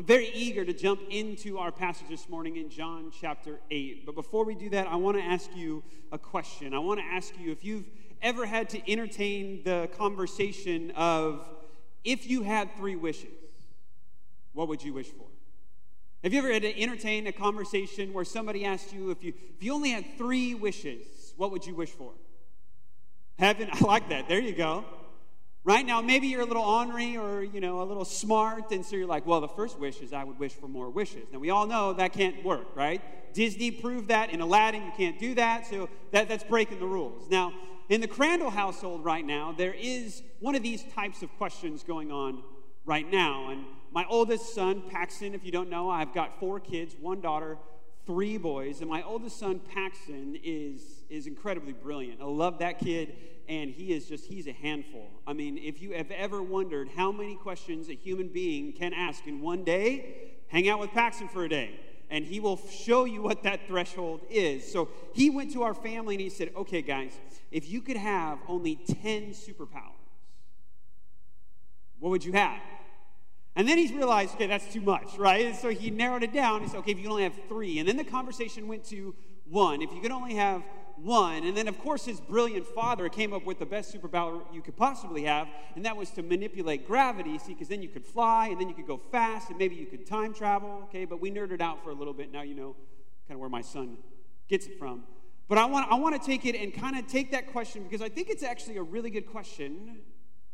[0.00, 4.06] I'm very eager to jump into our passage this morning in John chapter 8.
[4.06, 6.72] But before we do that, I want to ask you a question.
[6.72, 7.84] I want to ask you if you've
[8.22, 11.46] ever had to entertain the conversation of
[12.02, 13.28] if you had three wishes,
[14.54, 15.26] what would you wish for?
[16.22, 19.62] Have you ever had to entertain a conversation where somebody asked you if you if
[19.62, 22.12] you only had three wishes, what would you wish for?
[23.38, 24.30] Heaven, I like that.
[24.30, 24.82] There you go.
[25.62, 28.96] Right now, maybe you're a little ornery or you know a little smart, and so
[28.96, 31.28] you're like, well, the first wish is I would wish for more wishes.
[31.32, 33.02] Now we all know that can't work, right?
[33.34, 37.28] Disney proved that in Aladdin, you can't do that, so that, that's breaking the rules.
[37.30, 37.52] Now,
[37.88, 42.10] in the Crandall household right now, there is one of these types of questions going
[42.10, 42.42] on
[42.84, 43.50] right now.
[43.50, 47.58] And my oldest son, Paxton, if you don't know, I've got four kids, one daughter,
[48.06, 52.20] three boys, and my oldest son, Paxton, is, is incredibly brilliant.
[52.20, 53.14] I love that kid,
[53.50, 55.10] and he is just, he's a handful.
[55.26, 59.26] I mean, if you have ever wondered how many questions a human being can ask
[59.26, 63.22] in one day, hang out with Paxton for a day, and he will show you
[63.22, 64.70] what that threshold is.
[64.70, 67.12] So he went to our family and he said, okay, guys,
[67.50, 69.98] if you could have only 10 superpowers,
[71.98, 72.60] what would you have?
[73.56, 75.46] And then he's realized, okay, that's too much, right?
[75.46, 76.62] And so he narrowed it down.
[76.62, 77.80] He said, okay, if you only have three.
[77.80, 79.12] And then the conversation went to
[79.48, 79.82] one.
[79.82, 80.62] If you could only have
[81.02, 81.44] one.
[81.44, 84.76] And then, of course, his brilliant father came up with the best superpower you could
[84.76, 88.60] possibly have, and that was to manipulate gravity, see, because then you could fly, and
[88.60, 91.04] then you could go fast, and maybe you could time travel, okay?
[91.04, 92.32] But we nerded out for a little bit.
[92.32, 92.76] Now you know
[93.26, 93.96] kind of where my son
[94.48, 95.04] gets it from.
[95.48, 98.02] But I want, I want to take it and kind of take that question because
[98.02, 99.98] I think it's actually a really good question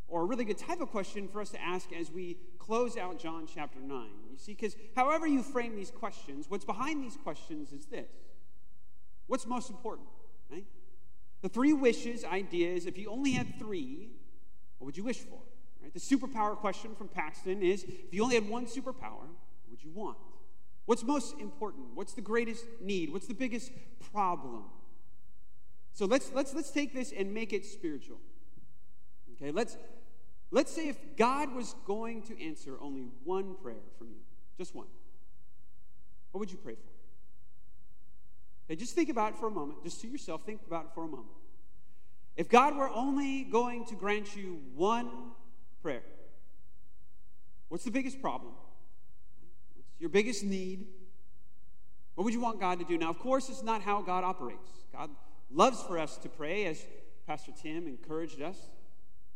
[0.09, 3.19] or a really good type of question for us to ask as we close out
[3.19, 4.07] John chapter 9.
[4.31, 8.09] You see, because however you frame these questions, what's behind these questions is this
[9.27, 10.09] What's most important,
[10.51, 10.65] right?
[11.43, 14.11] The three wishes ideas, if you only had three,
[14.79, 15.39] what would you wish for?
[15.83, 15.93] Right?
[15.93, 19.91] The superpower question from Paxton is if you only had one superpower, what would you
[19.91, 20.19] want?
[20.87, 21.87] What's most important?
[21.95, 23.13] What's the greatest need?
[23.13, 23.73] What's the biggest
[24.13, 24.65] problem?
[25.93, 28.19] So let's, let's, let's take this and make it spiritual.
[29.35, 29.77] Okay, let's,
[30.51, 34.21] let's say if God was going to answer only one prayer from you,
[34.57, 34.87] just one,
[36.31, 36.96] what would you pray for?
[38.67, 41.05] Okay, just think about it for a moment, just to yourself, think about it for
[41.05, 41.29] a moment.
[42.37, 45.09] If God were only going to grant you one
[45.83, 46.03] prayer,
[47.69, 48.53] what's the biggest problem?
[49.75, 50.87] What's your biggest need?
[52.17, 52.99] What would you want God to do?
[52.99, 54.69] Now, of course, it's not how God operates.
[54.93, 55.11] God
[55.51, 56.85] loves for us to pray, as
[57.27, 58.59] Pastor Tim encouraged us.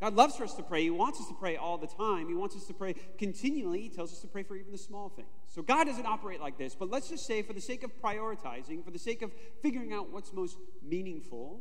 [0.00, 0.83] God loves for us to pray.
[0.83, 2.27] He wants us to pray all the time.
[2.27, 3.83] He wants us to pray continually.
[3.83, 5.28] He tells us to pray for even the small things.
[5.49, 6.75] So God doesn't operate like this.
[6.75, 9.31] But let's just say, for the sake of prioritizing, for the sake of
[9.62, 11.60] figuring out what's most meaningful,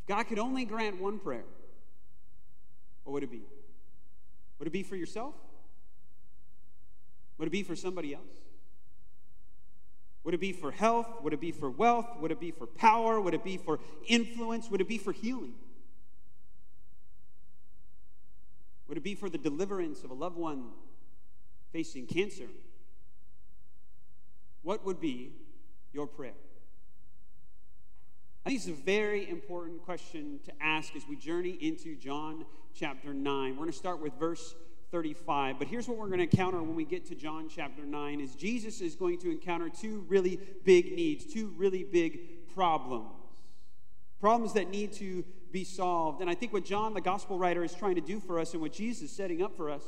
[0.00, 1.44] if God could only grant one prayer,
[3.04, 3.42] what would it be?
[4.58, 5.34] Would it be for yourself?
[7.38, 8.24] Would it be for somebody else?
[10.24, 11.06] Would it be for health?
[11.22, 12.06] Would it be for wealth?
[12.20, 13.20] Would it be for power?
[13.20, 14.68] Would it be for influence?
[14.70, 15.54] Would it be for healing?
[18.88, 20.70] Would it be for the deliverance of a loved one
[21.72, 22.48] facing cancer?
[24.62, 25.32] What would be
[25.92, 26.34] your prayer?
[28.44, 32.44] I think it's a very important question to ask as we journey into John
[32.74, 33.50] chapter 9.
[33.50, 34.54] We're going to start with verse
[34.90, 35.58] 35.
[35.58, 38.34] But here's what we're going to encounter when we get to John chapter 9 is
[38.34, 43.10] Jesus is going to encounter two really big needs, two really big problems.
[44.20, 46.20] Problems that need to be solved.
[46.20, 48.62] And I think what John, the gospel writer, is trying to do for us and
[48.62, 49.82] what Jesus is setting up for us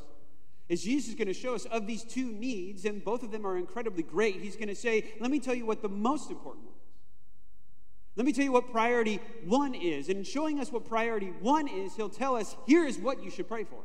[0.69, 3.47] is Jesus is going to show us of these two needs, and both of them
[3.47, 4.36] are incredibly great.
[4.36, 6.80] He's going to say, Let me tell you what the most important one is.
[8.16, 10.08] Let me tell you what priority one is.
[10.08, 13.31] And in showing us what priority one is, he'll tell us, Here is what you
[13.31, 13.81] should pray for.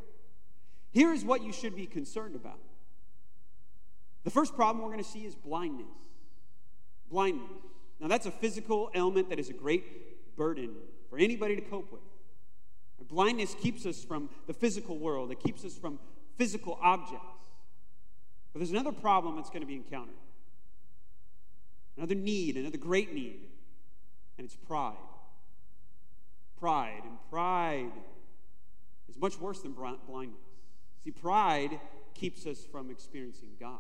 [0.92, 2.60] Here is what you should be concerned about.
[4.24, 5.88] The first problem we're going to see is blindness.
[7.12, 7.50] Blindness.
[8.00, 10.76] Now, that's a physical ailment that is a great burden
[11.10, 12.02] for anybody to cope with.
[13.10, 16.00] Blindness keeps us from the physical world, it keeps us from
[16.38, 17.26] physical objects.
[18.54, 20.16] But there's another problem that's going to be encountered
[21.98, 23.42] another need, another great need,
[24.38, 24.96] and it's pride.
[26.58, 27.02] Pride.
[27.04, 27.92] And pride
[29.10, 30.40] is much worse than blindness.
[31.04, 31.78] See, pride
[32.14, 33.80] keeps us from experiencing God.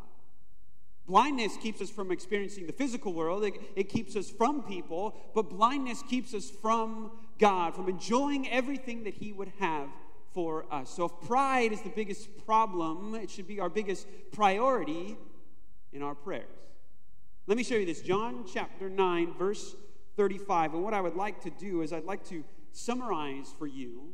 [1.09, 5.49] Blindness keeps us from experiencing the physical world, it, it, keeps us from people, but
[5.49, 9.89] blindness keeps us from God, from enjoying everything that He would have
[10.35, 10.91] for us.
[10.91, 15.17] So, if pride is the biggest problem, it should be our biggest priority
[15.91, 16.45] in our prayers.
[17.47, 19.75] Let me show you this John chapter 9, verse
[20.15, 20.75] 35.
[20.75, 24.13] And what I would like to do is I'd like to summarize for you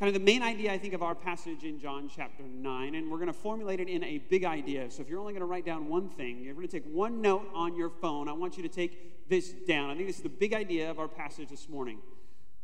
[0.00, 3.10] kind of the main idea, I think, of our passage in John chapter 9, and
[3.10, 4.90] we're going to formulate it in a big idea.
[4.90, 7.20] So if you're only going to write down one thing, you're going to take one
[7.20, 8.26] note on your phone.
[8.26, 9.90] I want you to take this down.
[9.90, 11.98] I think this is the big idea of our passage this morning.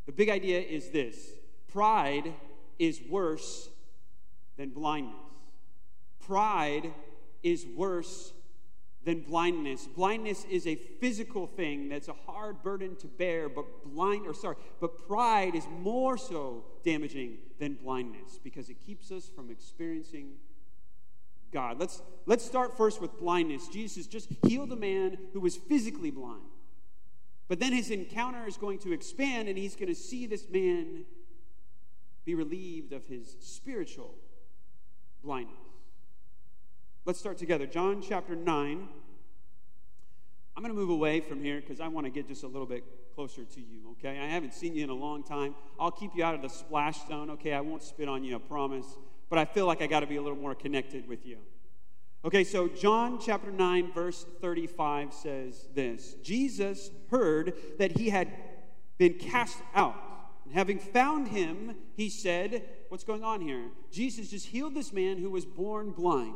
[0.07, 1.33] The big idea is this
[1.69, 2.33] pride
[2.79, 3.69] is worse
[4.57, 5.15] than blindness.
[6.27, 6.91] Pride
[7.43, 8.33] is worse
[9.07, 9.87] than blindness.
[9.87, 14.57] Blindness is a physical thing that's a hard burden to bear, but blind or sorry,
[14.81, 20.33] but pride is more so damaging than blindness because it keeps us from experiencing
[21.53, 21.79] God.
[21.79, 23.69] Let's let's start first with blindness.
[23.69, 26.43] Jesus just healed a man who was physically blind.
[27.47, 31.05] But then his encounter is going to expand and he's going to see this man
[32.25, 34.17] be relieved of his spiritual
[35.23, 35.55] blindness.
[37.07, 37.67] Let's start together.
[37.67, 38.89] John chapter 9.
[40.57, 42.67] I'm going to move away from here because I want to get just a little
[42.67, 42.83] bit
[43.15, 44.19] closer to you, okay?
[44.19, 45.55] I haven't seen you in a long time.
[45.79, 47.53] I'll keep you out of the splash zone, okay?
[47.53, 48.87] I won't spit on you, I promise.
[49.31, 51.39] But I feel like I got to be a little more connected with you.
[52.25, 58.33] Okay, so John chapter 9, verse 35 says this Jesus heard that he had
[58.99, 59.95] been cast out.
[60.45, 63.67] And having found him, he said, What's going on here?
[63.93, 66.35] Jesus just healed this man who was born blind.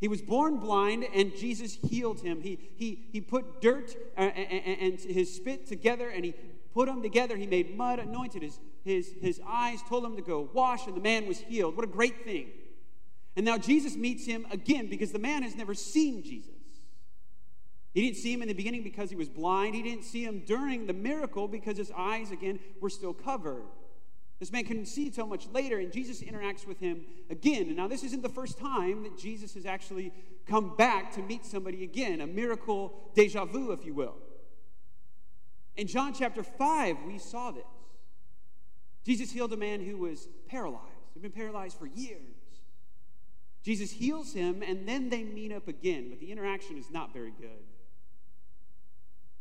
[0.00, 2.40] He was born blind, and Jesus healed him.
[2.40, 6.34] He, he, he put dirt uh, and, and his spit together, and he
[6.72, 7.36] put them together.
[7.36, 11.00] He made mud, anointed his, his, his eyes, told him to go wash, and the
[11.00, 11.76] man was healed.
[11.76, 12.48] What a great thing.
[13.34, 16.50] And now Jesus meets him again because the man has never seen Jesus.
[17.94, 19.74] He didn't see him in the beginning because he was blind.
[19.74, 23.64] He didn't see him during the miracle because his eyes, again, were still covered.
[24.38, 27.62] This man see until much later, and Jesus interacts with him again.
[27.62, 30.12] And now, this isn't the first time that Jesus has actually
[30.46, 34.14] come back to meet somebody again, a miracle deja vu, if you will.
[35.76, 37.64] In John chapter 5, we saw this.
[39.04, 42.20] Jesus healed a man who was paralyzed, he had been paralyzed for years.
[43.62, 47.32] Jesus heals him, and then they meet up again, but the interaction is not very
[47.32, 47.64] good.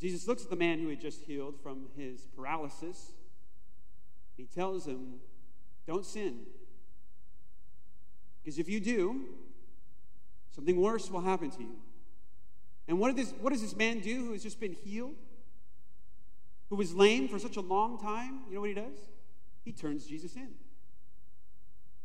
[0.01, 3.13] Jesus looks at the man who had just healed from his paralysis
[4.37, 5.15] he tells him,
[5.85, 6.41] Don't sin.
[8.41, 9.25] Because if you do,
[10.55, 11.75] something worse will happen to you.
[12.87, 15.15] And what, this, what does this man do who has just been healed?
[16.69, 18.41] Who was lame for such a long time?
[18.47, 18.97] You know what he does?
[19.65, 20.49] He turns Jesus in.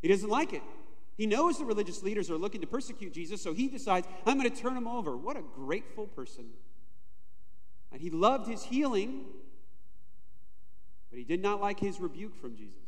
[0.00, 0.62] He doesn't like it.
[1.16, 4.50] He knows the religious leaders are looking to persecute Jesus, so he decides, I'm going
[4.50, 5.16] to turn him over.
[5.16, 6.46] What a grateful person.
[7.92, 9.26] And he loved his healing,
[11.12, 12.80] but he did not like his rebuke from Jesus.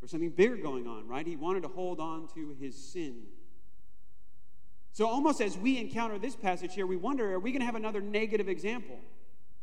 [0.00, 1.24] There's something bigger going on, right?
[1.24, 3.22] He wanted to hold on to his sin.
[4.92, 7.76] So, almost as we encounter this passage here, we wonder are we going to have
[7.76, 8.98] another negative example?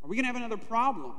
[0.03, 1.15] Are we going to have another problem?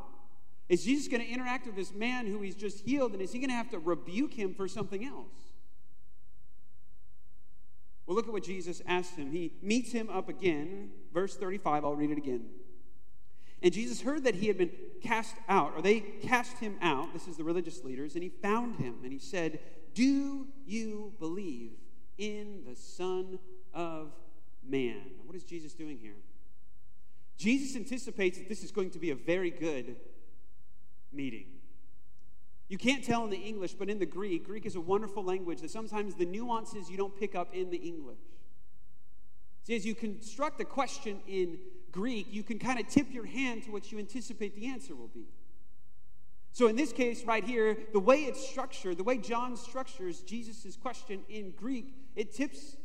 [0.70, 3.38] Is Jesus going to interact with this man who he's just healed, and is he
[3.38, 5.28] going to have to rebuke him for something else?
[8.06, 9.30] Well, look at what Jesus asked him.
[9.30, 10.90] He meets him up again.
[11.12, 12.46] Verse 35, I'll read it again.
[13.64, 14.70] And Jesus heard that he had been
[15.02, 17.14] cast out, or they cast him out.
[17.14, 18.12] This is the religious leaders.
[18.14, 19.58] And he found him and he said,
[19.94, 21.72] Do you believe
[22.18, 23.38] in the Son
[23.72, 24.12] of
[24.68, 25.00] Man?
[25.24, 26.16] What is Jesus doing here?
[27.38, 29.96] Jesus anticipates that this is going to be a very good
[31.10, 31.46] meeting.
[32.68, 35.62] You can't tell in the English, but in the Greek, Greek is a wonderful language
[35.62, 38.18] that sometimes the nuances you don't pick up in the English.
[39.64, 41.58] See, as you construct a question in
[41.90, 45.08] Greek, you can kind of tip your hand to what you anticipate the answer will
[45.08, 45.26] be.
[46.52, 50.76] So, in this case, right here, the way it's structured, the way John structures Jesus'
[50.76, 52.76] question in Greek, it tips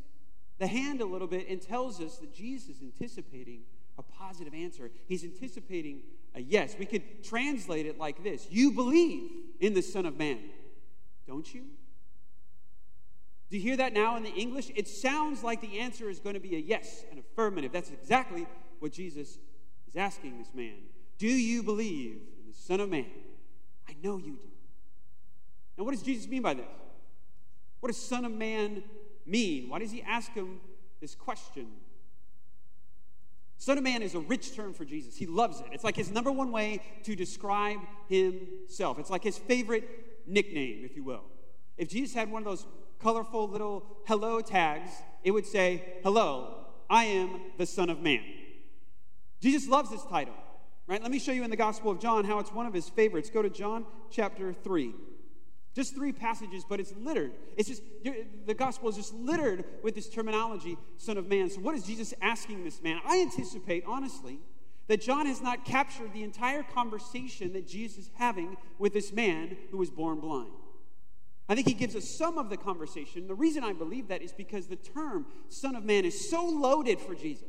[0.58, 3.62] the hand a little bit and tells us that Jesus is anticipating
[3.98, 4.90] a positive answer.
[5.08, 6.02] He's anticipating
[6.34, 6.76] a yes.
[6.80, 10.40] We could translate it like this You believe in the Son of Man,
[11.28, 11.66] don't you?
[13.50, 14.72] Do you hear that now in the English?
[14.76, 17.72] It sounds like the answer is going to be a yes, an affirmative.
[17.72, 18.46] That's exactly
[18.80, 19.40] what Jesus
[19.88, 20.76] is asking this man.
[21.18, 23.08] Do you believe in the Son of Man?
[23.88, 24.50] I know you do.
[25.78, 26.66] Now, what does Jesus mean by this?
[27.80, 28.84] What does Son of Man
[29.26, 29.70] mean?
[29.70, 30.60] Why does he ask him
[31.02, 31.68] this question?
[33.58, 35.18] Son of Man is a rich term for Jesus.
[35.18, 35.68] He loves it.
[35.72, 39.00] It's like his number one way to describe himself.
[39.00, 39.84] It's like his favorite
[40.28, 41.24] nickname, if you will.
[41.78, 42.68] If Jesus had one of those
[43.00, 44.92] colorful little hello tags,
[45.24, 48.24] it would say, Hello, I am the Son of Man.
[49.42, 50.34] Jesus loves this title,
[50.88, 51.02] right?
[51.02, 53.30] Let me show you in the Gospel of John how it's one of his favorites.
[53.30, 54.94] Go to John chapter 3.
[55.76, 57.32] Just three passages, but it's littered.
[57.56, 57.84] It's just,
[58.46, 61.50] the gospel is just littered with this terminology, Son of Man.
[61.50, 63.00] So, what is Jesus asking this man?
[63.06, 64.40] I anticipate, honestly,
[64.88, 69.56] that John has not captured the entire conversation that Jesus is having with this man
[69.70, 70.50] who was born blind.
[71.50, 73.28] I think he gives us some of the conversation.
[73.28, 77.00] The reason I believe that is because the term Son of Man is so loaded
[77.00, 77.48] for Jesus.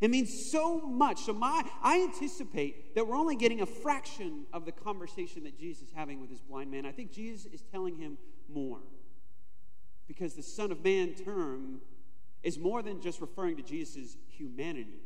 [0.00, 1.22] It means so much.
[1.22, 5.88] So my, I anticipate that we're only getting a fraction of the conversation that Jesus
[5.88, 6.86] is having with this blind man.
[6.86, 8.78] I think Jesus is telling him more.
[10.06, 11.80] Because the Son of Man term
[12.44, 15.00] is more than just referring to Jesus' humanity.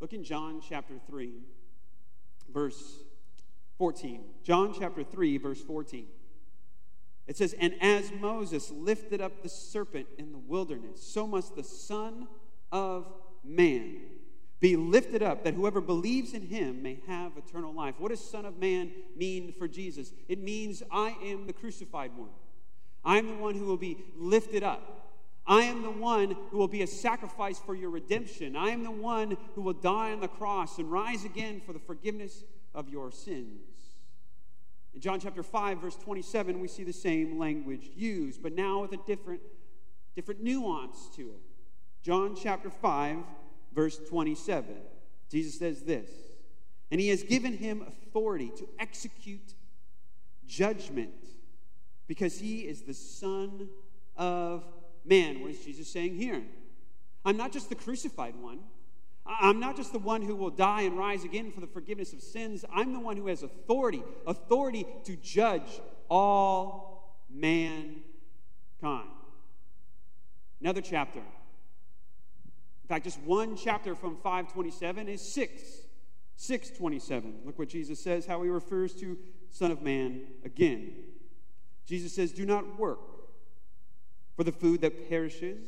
[0.00, 1.32] Look in John chapter 3,
[2.52, 3.00] verse
[3.78, 4.22] 14.
[4.44, 6.06] John chapter 3, verse 14.
[7.30, 11.62] It says, And as Moses lifted up the serpent in the wilderness, so must the
[11.62, 12.26] Son
[12.72, 13.06] of
[13.44, 13.98] Man
[14.58, 17.94] be lifted up, that whoever believes in him may have eternal life.
[17.98, 20.12] What does Son of Man mean for Jesus?
[20.28, 22.30] It means I am the crucified one.
[23.04, 25.12] I am the one who will be lifted up.
[25.46, 28.56] I am the one who will be a sacrifice for your redemption.
[28.56, 31.78] I am the one who will die on the cross and rise again for the
[31.78, 32.42] forgiveness
[32.74, 33.79] of your sins.
[34.94, 38.92] In John chapter 5, verse 27, we see the same language used, but now with
[38.92, 39.40] a different,
[40.16, 41.40] different nuance to it.
[42.02, 43.18] John chapter 5,
[43.72, 44.74] verse 27.
[45.30, 46.10] Jesus says this
[46.90, 49.54] And he has given him authority to execute
[50.46, 51.14] judgment
[52.08, 53.68] because he is the Son
[54.16, 54.64] of
[55.04, 55.40] Man.
[55.40, 56.42] What is Jesus saying here?
[57.24, 58.60] I'm not just the crucified one.
[59.38, 62.20] I'm not just the one who will die and rise again for the forgiveness of
[62.20, 62.64] sins.
[62.74, 68.02] I'm the one who has authority, authority to judge all mankind.
[70.60, 71.20] Another chapter.
[71.20, 75.62] In fact, just one chapter from 527 is 6.
[76.36, 77.40] 627.
[77.44, 79.18] Look what Jesus says, how he refers to
[79.50, 80.94] Son of Man again.
[81.86, 83.00] Jesus says, Do not work
[84.36, 85.66] for the food that perishes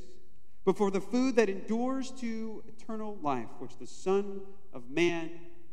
[0.65, 4.41] but for the food that endures to eternal life, which the Son
[4.73, 5.31] of Man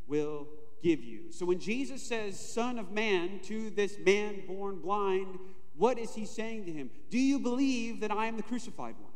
[0.08, 0.48] will
[0.82, 1.32] give you.
[1.32, 5.38] So when Jesus says, Son of Man, to this man born blind,
[5.76, 6.90] what is he saying to him?
[7.10, 9.12] Do you believe that I am the crucified one?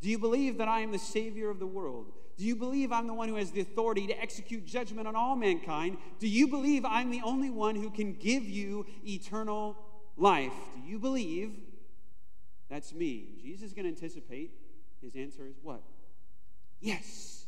[0.00, 2.12] Do you believe that I am the Savior of the world?
[2.36, 5.36] Do you believe I'm the one who has the authority to execute judgment on all
[5.36, 5.96] mankind?
[6.18, 9.76] Do you believe I'm the only one who can give you eternal
[10.16, 10.52] life?
[10.74, 11.52] Do you believe
[12.68, 13.38] that's me?
[13.42, 14.52] Jesus is going to anticipate
[15.06, 15.82] his answer is what?
[16.80, 17.46] Yes.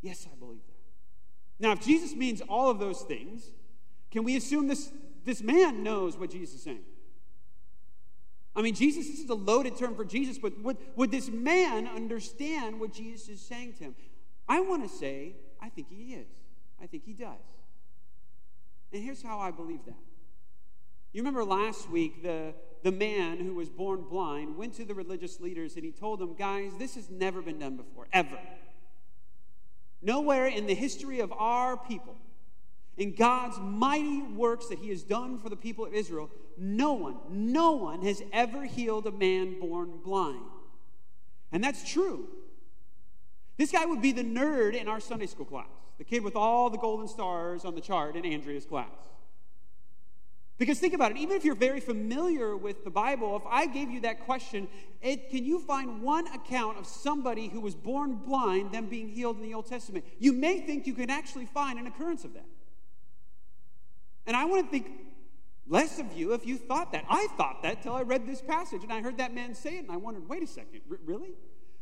[0.00, 1.64] Yes, I believe that.
[1.64, 3.50] Now, if Jesus means all of those things,
[4.10, 4.90] can we assume this,
[5.24, 6.84] this man knows what Jesus is saying?
[8.56, 11.86] I mean, Jesus, this is a loaded term for Jesus, but would, would this man
[11.88, 13.94] understand what Jesus is saying to him?
[14.48, 16.28] I want to say, I think he is.
[16.82, 17.40] I think he does.
[18.92, 19.96] And here's how I believe that.
[21.12, 22.54] You remember last week, the,
[22.84, 26.34] the man who was born blind went to the religious leaders and he told them,
[26.34, 28.38] guys, this has never been done before, ever.
[30.02, 32.14] Nowhere in the history of our people,
[32.98, 37.16] in God's mighty works that he has done for the people of Israel, no one,
[37.30, 40.44] no one has ever healed a man born blind.
[41.52, 42.28] And that's true.
[43.56, 46.68] This guy would be the nerd in our Sunday school class, the kid with all
[46.68, 48.90] the golden stars on the chart in Andrea's class.
[50.56, 53.90] Because think about it, even if you're very familiar with the Bible, if I gave
[53.90, 54.68] you that question,
[55.02, 59.36] it, can you find one account of somebody who was born blind, then being healed
[59.36, 60.04] in the Old Testament?
[60.20, 62.46] You may think you can actually find an occurrence of that.
[64.26, 64.90] And I want to think
[65.66, 67.04] less of you if you thought that.
[67.08, 69.80] I thought that till I read this passage and I heard that man say it
[69.80, 71.34] and I wondered, wait a second, r- really?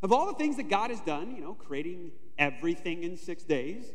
[0.02, 3.92] Of all the things that God has done, you know, creating everything in six days,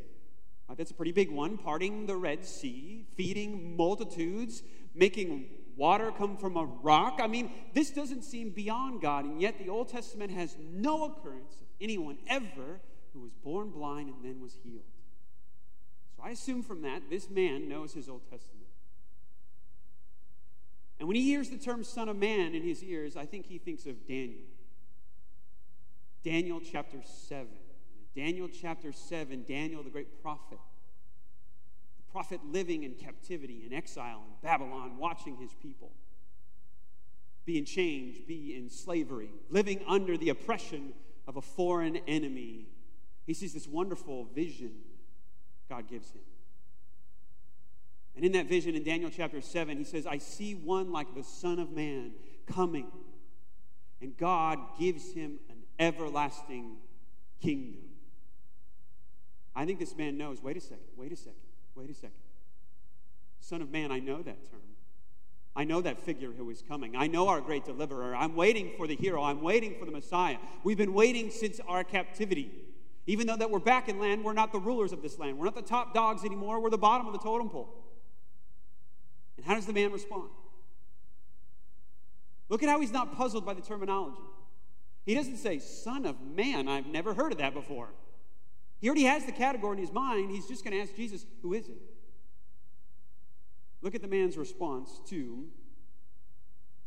[0.69, 1.57] uh, that's a pretty big one.
[1.57, 7.19] Parting the Red Sea, feeding multitudes, making water come from a rock.
[7.21, 11.55] I mean, this doesn't seem beyond God, and yet the Old Testament has no occurrence
[11.61, 12.81] of anyone ever
[13.13, 14.83] who was born blind and then was healed.
[16.15, 18.67] So I assume from that, this man knows his Old Testament.
[20.99, 23.59] And when he hears the term Son of Man in his ears, I think he
[23.59, 24.41] thinks of Daniel.
[26.23, 27.47] Daniel chapter 7.
[28.17, 30.57] Daniel chapter 7, Daniel, the great prophet,
[31.97, 35.91] the prophet living in captivity, in exile in Babylon, watching his people
[37.45, 40.93] be in change, be in slavery, living under the oppression
[41.27, 42.65] of a foreign enemy.
[43.27, 44.71] He sees this wonderful vision
[45.69, 46.21] God gives him.
[48.15, 51.23] And in that vision in Daniel chapter 7, he says, I see one like the
[51.23, 52.13] Son of Man
[52.47, 52.87] coming,
[54.01, 56.77] and God gives him an everlasting
[57.39, 57.83] kingdom.
[59.57, 61.33] I think this man knows wait a second, wait a second,
[61.73, 62.11] wait a second.
[63.39, 64.61] Son of man, I know that term.
[65.55, 66.95] I know that figure who is coming.
[66.95, 68.15] I know our great deliverer.
[68.15, 69.23] I'm waiting for the hero.
[69.23, 70.37] I'm waiting for the Messiah.
[70.63, 72.51] We've been waiting since our captivity.
[73.07, 75.39] Even though that we're back in land, we're not the rulers of this land.
[75.39, 76.59] We're not the top dogs anymore.
[76.59, 77.73] We're the bottom of the totem pole.
[79.37, 80.29] And how does the man respond?
[82.49, 84.21] Look at how he's not puzzled by the terminology.
[85.07, 87.89] He doesn't say, Son of man, I've never heard of that before.
[88.79, 90.31] He already has the category in his mind.
[90.31, 91.81] He's just going to ask Jesus, Who is it?
[93.81, 95.45] Look at the man's response to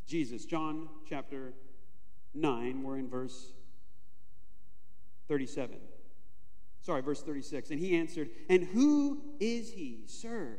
[0.07, 0.45] Jesus.
[0.45, 1.53] John chapter
[2.35, 3.53] 9, we're in verse
[5.29, 5.77] 37.
[6.81, 7.71] Sorry, verse 36.
[7.71, 10.57] And he answered, And who is he, sir,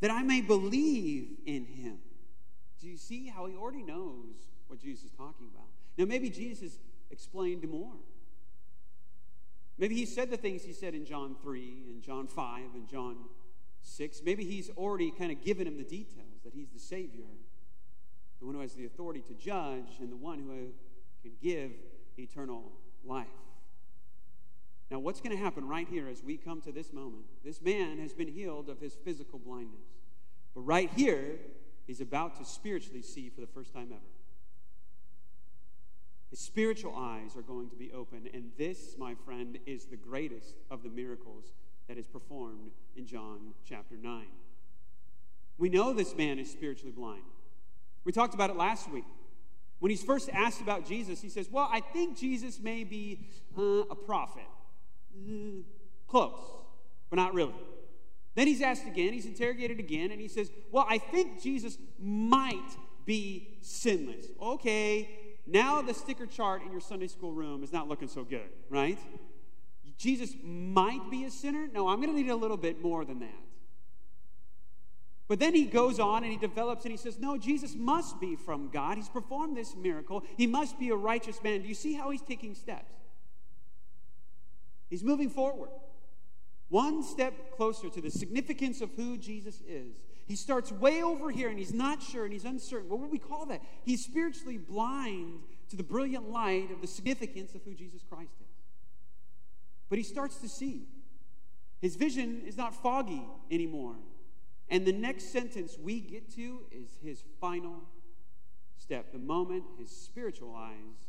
[0.00, 1.98] that I may believe in him?
[2.80, 4.34] Do you see how he already knows
[4.66, 5.68] what Jesus is talking about?
[5.96, 6.78] Now, maybe Jesus
[7.10, 7.94] explained more.
[9.76, 13.16] Maybe he said the things he said in John 3 and John 5 and John
[13.82, 14.22] 6.
[14.24, 17.24] Maybe he's already kind of given him the details that he's the Savior,
[18.38, 20.72] the one who has the authority to judge, and the one who
[21.22, 21.72] can give
[22.18, 22.70] eternal
[23.04, 23.26] life.
[24.90, 27.24] Now, what's going to happen right here as we come to this moment?
[27.44, 29.88] This man has been healed of his physical blindness.
[30.54, 31.38] But right here,
[31.86, 34.13] he's about to spiritually see for the first time ever.
[36.34, 38.28] His spiritual eyes are going to be open.
[38.34, 41.52] And this, my friend, is the greatest of the miracles
[41.86, 44.24] that is performed in John chapter 9.
[45.58, 47.22] We know this man is spiritually blind.
[48.02, 49.04] We talked about it last week.
[49.78, 53.84] When he's first asked about Jesus, he says, Well, I think Jesus may be uh,
[53.88, 54.42] a prophet.
[55.16, 55.62] Mm,
[56.08, 56.40] close,
[57.10, 57.54] but not really.
[58.34, 62.76] Then he's asked again, he's interrogated again, and he says, Well, I think Jesus might
[63.04, 64.26] be sinless.
[64.42, 68.48] Okay, now the sticker chart in your Sunday school room is not looking so good,
[68.70, 68.98] right?
[69.96, 71.68] Jesus might be a sinner?
[71.72, 73.44] No, I'm going to need a little bit more than that.
[75.26, 78.36] But then he goes on and he develops and he says, No, Jesus must be
[78.36, 78.98] from God.
[78.98, 80.22] He's performed this miracle.
[80.36, 81.62] He must be a righteous man.
[81.62, 82.94] Do you see how he's taking steps?
[84.90, 85.70] He's moving forward,
[86.68, 89.96] one step closer to the significance of who Jesus is.
[90.26, 92.88] He starts way over here and he's not sure and he's uncertain.
[92.88, 93.62] What would we call that?
[93.84, 95.40] He's spiritually blind
[95.70, 98.56] to the brilliant light of the significance of who Jesus Christ is.
[99.88, 100.86] But he starts to see.
[101.80, 103.96] His vision is not foggy anymore.
[104.70, 107.82] And the next sentence we get to is his final
[108.78, 111.08] step, the moment his spiritual eyes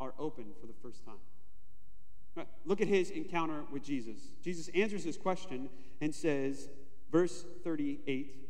[0.00, 2.46] are open for the first time.
[2.64, 4.30] Look at his encounter with Jesus.
[4.42, 5.68] Jesus answers his question
[6.00, 6.68] and says,
[7.10, 8.41] verse 38,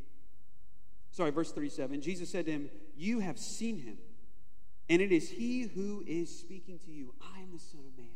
[1.12, 3.98] sorry, verse 37, Jesus said to him, You have seen him,
[4.90, 7.14] and it is he who is speaking to you.
[7.22, 8.08] I am the Son of Man.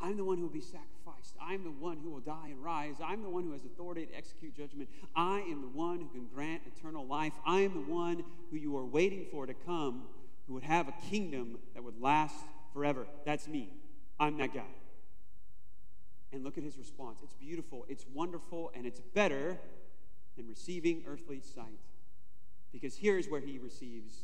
[0.00, 1.34] I'm the one who will be sacrificed.
[1.40, 2.96] I'm the one who will die and rise.
[3.04, 4.88] I'm the one who has authority to execute judgment.
[5.16, 7.32] I am the one who can grant eternal life.
[7.44, 10.04] I am the one who you are waiting for to come,
[10.46, 12.36] who would have a kingdom that would last
[12.72, 13.08] forever.
[13.24, 13.70] That's me.
[14.20, 14.62] I'm that guy.
[16.32, 17.18] And look at his response.
[17.22, 19.58] It's beautiful, it's wonderful, and it's better
[20.38, 21.66] than receiving earthly sight.
[22.72, 24.22] Because here's where he receives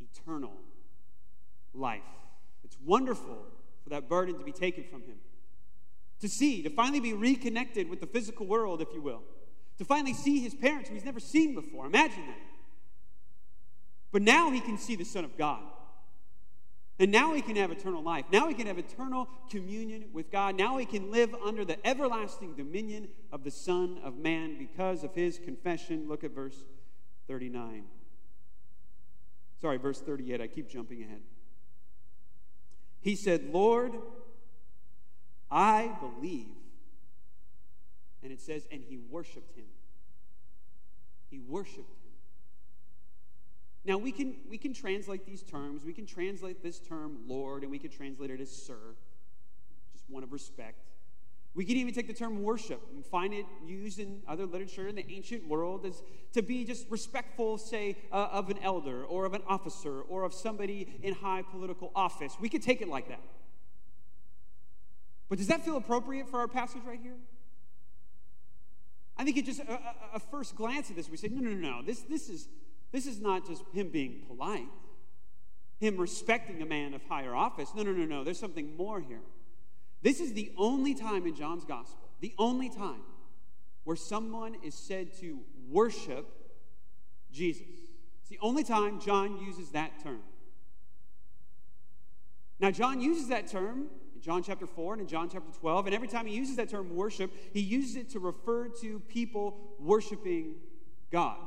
[0.00, 0.54] eternal
[1.72, 2.02] life.
[2.64, 3.38] It's wonderful
[3.84, 5.18] for that burden to be taken from him.
[6.20, 9.22] To see, to finally be reconnected with the physical world, if you will.
[9.78, 11.86] To finally see his parents who he's never seen before.
[11.86, 12.38] Imagine that.
[14.10, 15.62] But now he can see the Son of God.
[16.98, 18.24] And now he can have eternal life.
[18.30, 20.56] Now he can have eternal communion with God.
[20.56, 25.12] Now he can live under the everlasting dominion of the Son of Man because of
[25.14, 26.06] his confession.
[26.08, 26.56] Look at verse
[27.26, 27.84] 39.
[29.60, 30.40] Sorry, verse 38.
[30.40, 31.22] I keep jumping ahead.
[33.00, 33.92] He said, Lord,
[35.50, 36.46] I believe.
[38.22, 39.66] And it says, and he worshiped him.
[41.28, 42.03] He worshiped him.
[43.84, 45.84] Now, we can, we can translate these terms.
[45.84, 48.78] We can translate this term Lord, and we can translate it as Sir,
[49.92, 50.80] just one of respect.
[51.54, 54.96] We can even take the term worship and find it used in other literature in
[54.96, 59.34] the ancient world as to be just respectful, say, uh, of an elder or of
[59.34, 62.36] an officer or of somebody in high political office.
[62.40, 63.20] We could take it like that.
[65.28, 67.16] But does that feel appropriate for our passage right here?
[69.16, 71.28] I think it just, uh, uh, uh, a, a first glance at this, we say,
[71.28, 71.82] no, no, no, no.
[71.82, 72.48] This, this is
[72.94, 74.68] this is not just him being polite,
[75.80, 77.72] him respecting a man of higher office.
[77.74, 78.22] No, no, no, no.
[78.22, 79.18] There's something more here.
[80.00, 83.02] This is the only time in John's gospel, the only time
[83.82, 86.24] where someone is said to worship
[87.32, 87.66] Jesus.
[88.20, 90.20] It's the only time John uses that term.
[92.60, 95.96] Now, John uses that term in John chapter 4 and in John chapter 12, and
[95.96, 100.54] every time he uses that term worship, he uses it to refer to people worshiping
[101.10, 101.38] God.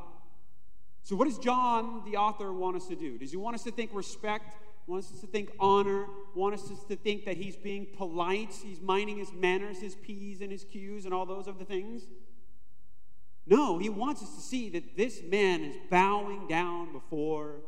[1.08, 3.18] So, what does John, the author, want us to do?
[3.18, 4.44] Does he want us to think respect?
[4.88, 6.06] Want us to think honor?
[6.36, 8.54] Want us to think that he's being polite?
[8.62, 12.04] He's minding his manners, his P's and his Q's, and all those other things?
[13.46, 17.62] No, he wants us to see that this man is bowing down before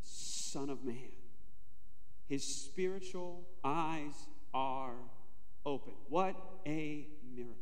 [0.00, 1.12] the Son of Man.
[2.26, 4.14] His spiritual eyes
[4.54, 4.94] are
[5.66, 5.92] open.
[6.08, 7.56] What a miracle.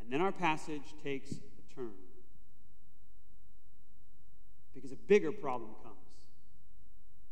[0.00, 2.03] And then our passage takes a turn.
[4.74, 5.94] Because a bigger problem comes.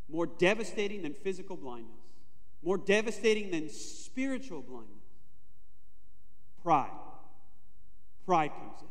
[0.09, 2.00] More devastating than physical blindness,
[2.62, 5.05] more devastating than spiritual blindness.
[6.62, 6.90] Pride.
[8.24, 8.88] Pride comes in.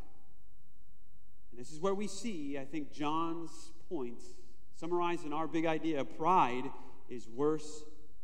[1.51, 4.25] And this is where we see, I think, John's points
[4.75, 6.63] summarized in our big idea pride
[7.07, 7.83] is worse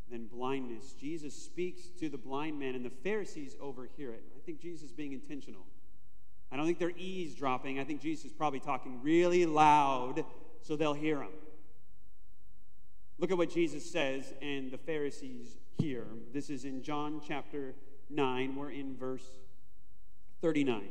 [0.09, 0.93] than blindness.
[0.93, 4.23] Jesus speaks to the blind man, and the Pharisees overhear it.
[4.35, 5.65] I think Jesus being intentional.
[6.51, 7.79] I don't think they're eavesdropping.
[7.79, 10.23] I think Jesus is probably talking really loud
[10.61, 11.31] so they'll hear him.
[13.19, 16.05] Look at what Jesus says, and the Pharisees hear.
[16.33, 17.73] This is in John chapter
[18.09, 18.55] 9.
[18.55, 19.25] We're in verse
[20.41, 20.83] 39.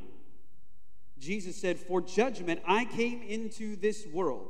[1.18, 4.48] Jesus said, For judgment I came into this world,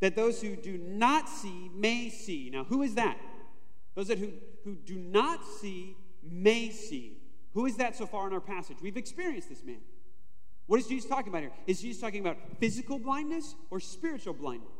[0.00, 2.50] that those who do not see may see.
[2.50, 3.18] Now, who is that?
[3.94, 4.32] Those that who,
[4.64, 7.18] who do not see may see.
[7.54, 8.78] Who is that so far in our passage?
[8.82, 9.80] We've experienced this man.
[10.66, 11.52] What is Jesus talking about here?
[11.66, 14.70] Is Jesus talking about physical blindness or spiritual blindness?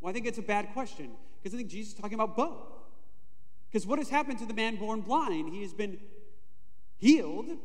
[0.00, 1.10] Well, I think it's a bad question
[1.42, 2.72] because I think Jesus is talking about both.
[3.70, 5.52] Because what has happened to the man born blind?
[5.52, 5.98] He has been
[6.98, 7.56] healed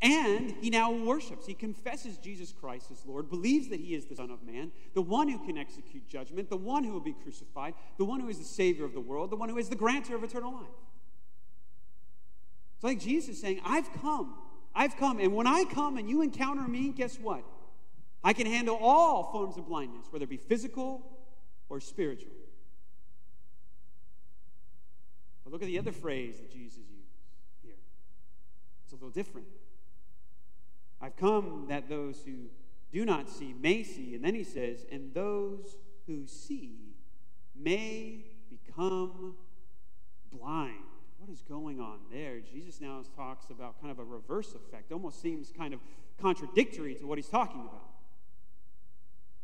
[0.00, 1.46] and he now worships.
[1.46, 5.02] He confesses Jesus Christ as Lord, believes that he is the Son of Man, the
[5.02, 8.38] one who can execute judgment, the one who will be crucified, the one who is
[8.38, 10.68] the Savior of the world, the one who is the grantor of eternal life.
[12.76, 14.36] It's like Jesus is saying, I've come.
[14.74, 15.18] I've come.
[15.18, 17.44] And when I come and you encounter me, guess what?
[18.22, 21.02] I can handle all forms of blindness, whether it be physical
[21.68, 22.32] or spiritual.
[25.44, 27.14] But look at the other phrase that Jesus used
[27.62, 27.76] here.
[28.84, 29.46] It's a little different.
[31.00, 32.50] I've come that those who
[32.92, 34.14] do not see may see.
[34.14, 35.76] And then he says, and those
[36.06, 36.94] who see
[37.54, 39.36] may become
[40.32, 40.87] blind.
[41.28, 42.40] What is going on there?
[42.40, 44.90] Jesus now talks about kind of a reverse effect.
[44.90, 45.80] Almost seems kind of
[46.18, 47.84] contradictory to what he's talking about.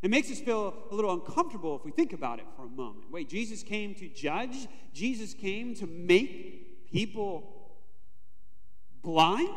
[0.00, 3.10] It makes us feel a little uncomfortable if we think about it for a moment.
[3.10, 4.66] Wait, Jesus came to judge?
[4.94, 7.76] Jesus came to make people
[9.02, 9.50] blind?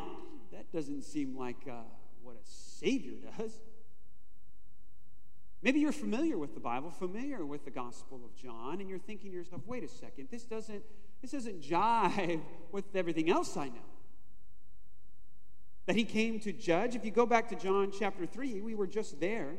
[0.51, 1.75] That doesn't seem like uh,
[2.21, 3.53] what a Savior does.
[5.61, 9.31] Maybe you're familiar with the Bible, familiar with the Gospel of John, and you're thinking
[9.31, 10.83] to yourself, wait a second, this doesn't,
[11.21, 13.87] this doesn't jive with everything else I know.
[15.85, 16.95] That he came to judge.
[16.95, 19.55] If you go back to John chapter 3, we were just there.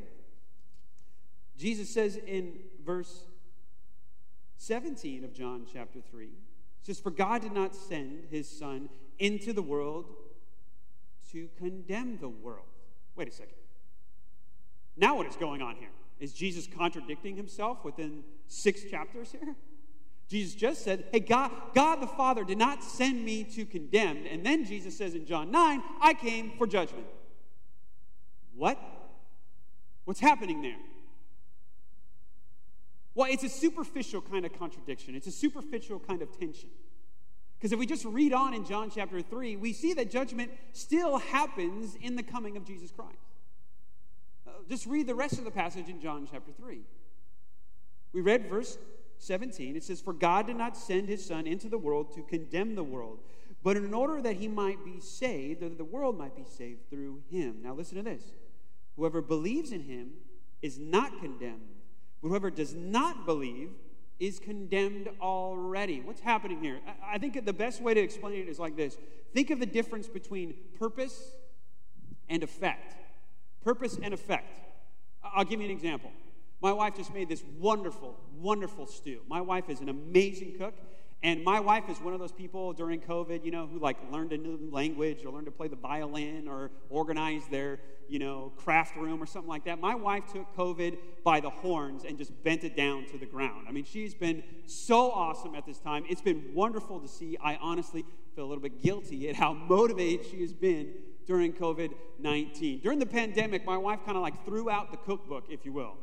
[1.57, 2.53] Jesus says in
[2.85, 3.25] verse
[4.57, 6.29] 17 of John chapter 3,
[6.81, 10.05] says, For God did not send his Son into the world
[11.31, 12.65] to condemn the world.
[13.15, 13.55] Wait a second.
[14.95, 15.89] Now, what is going on here?
[16.19, 19.55] Is Jesus contradicting himself within six chapters here?
[20.29, 24.25] Jesus just said, Hey, God, God the Father did not send me to condemn.
[24.29, 27.07] And then Jesus says in John 9, I came for judgment.
[28.55, 28.79] What?
[30.05, 30.77] What's happening there?
[33.15, 36.69] Well, it's a superficial kind of contradiction, it's a superficial kind of tension.
[37.57, 41.17] Because if we just read on in John chapter 3, we see that judgment still
[41.17, 43.17] happens in the coming of Jesus Christ.
[44.47, 46.79] Uh, just read the rest of the passage in John chapter 3.
[48.13, 48.77] We read verse
[49.19, 49.75] 17.
[49.75, 52.83] It says, For God did not send his Son into the world to condemn the
[52.83, 53.19] world,
[53.63, 57.21] but in order that he might be saved, that the world might be saved through
[57.29, 57.57] him.
[57.61, 58.23] Now listen to this.
[58.95, 60.11] Whoever believes in him
[60.61, 61.79] is not condemned
[62.21, 63.71] but whoever does not believe
[64.19, 66.01] is condemned already.
[66.01, 66.79] What's happening here?
[67.03, 68.97] I think the best way to explain it is like this
[69.33, 71.31] think of the difference between purpose
[72.27, 72.95] and effect.
[73.63, 74.59] Purpose and effect.
[75.23, 76.11] I'll give you an example.
[76.61, 79.21] My wife just made this wonderful, wonderful stew.
[79.27, 80.75] My wife is an amazing cook.
[81.21, 84.31] And my wife is one of those people during COVID, you know, who like learned
[84.31, 88.95] a new language or learned to play the violin or organize their, you know, craft
[88.95, 89.81] room or something like that.
[89.81, 93.65] My wife took COVID by the horns and just bent it down to the ground.
[93.67, 96.05] I mean, she's been so awesome at this time.
[96.07, 97.37] It's been wonderful to see.
[97.43, 100.93] I honestly feel a little bit guilty at how motivated she has been
[101.25, 102.79] during COVID 19.
[102.79, 105.97] During the pandemic, my wife kind of like threw out the cookbook, if you will.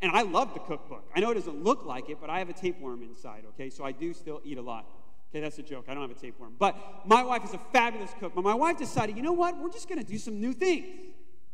[0.00, 1.04] And I love the cookbook.
[1.14, 3.68] I know it doesn't look like it, but I have a tapeworm inside, okay?
[3.68, 4.86] So I do still eat a lot.
[5.30, 5.86] Okay, that's a joke.
[5.88, 6.54] I don't have a tapeworm.
[6.58, 8.32] But my wife is a fabulous cook.
[8.34, 9.58] But my wife decided, you know what?
[9.60, 10.86] We're just going to do some new things.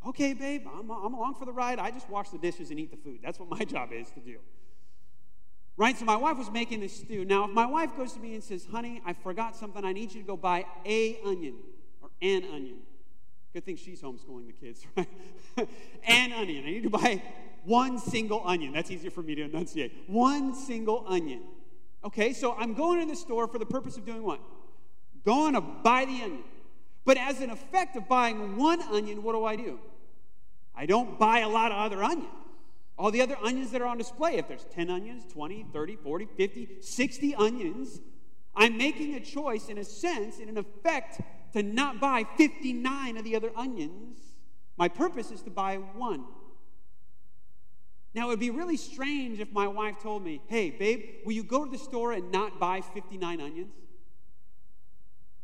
[0.07, 1.79] Okay, babe, I'm, I'm along for the ride.
[1.79, 3.21] I just wash the dishes and eat the food.
[3.23, 4.37] That's what my job is to do.
[5.77, 5.99] Right?
[5.99, 7.25] So my wife was making this stew.
[7.25, 10.13] Now, if my wife goes to me and says, honey, I forgot something, I need
[10.13, 11.57] you to go buy a onion
[12.01, 12.77] or an onion.
[13.53, 15.09] Good thing she's homeschooling the kids, right?
[16.07, 16.65] an onion.
[16.65, 17.23] I need to buy
[17.65, 18.73] one single onion.
[18.73, 19.93] That's easier for me to enunciate.
[20.07, 21.43] One single onion.
[22.05, 24.41] Okay, so I'm going to the store for the purpose of doing what?
[25.25, 26.45] Going to buy the onion.
[27.05, 29.79] But as an effect of buying one onion, what do I do?
[30.75, 32.29] I don't buy a lot of other onions.
[32.97, 36.29] All the other onions that are on display, if there's 10 onions, 20, 30, 40,
[36.37, 38.01] 50, 60 onions,
[38.55, 41.21] I'm making a choice, in a sense, in an effect,
[41.55, 44.19] to not buy 59 of the other onions.
[44.77, 46.25] My purpose is to buy one.
[48.15, 51.43] Now, it would be really strange if my wife told me, hey, babe, will you
[51.43, 53.73] go to the store and not buy 59 onions?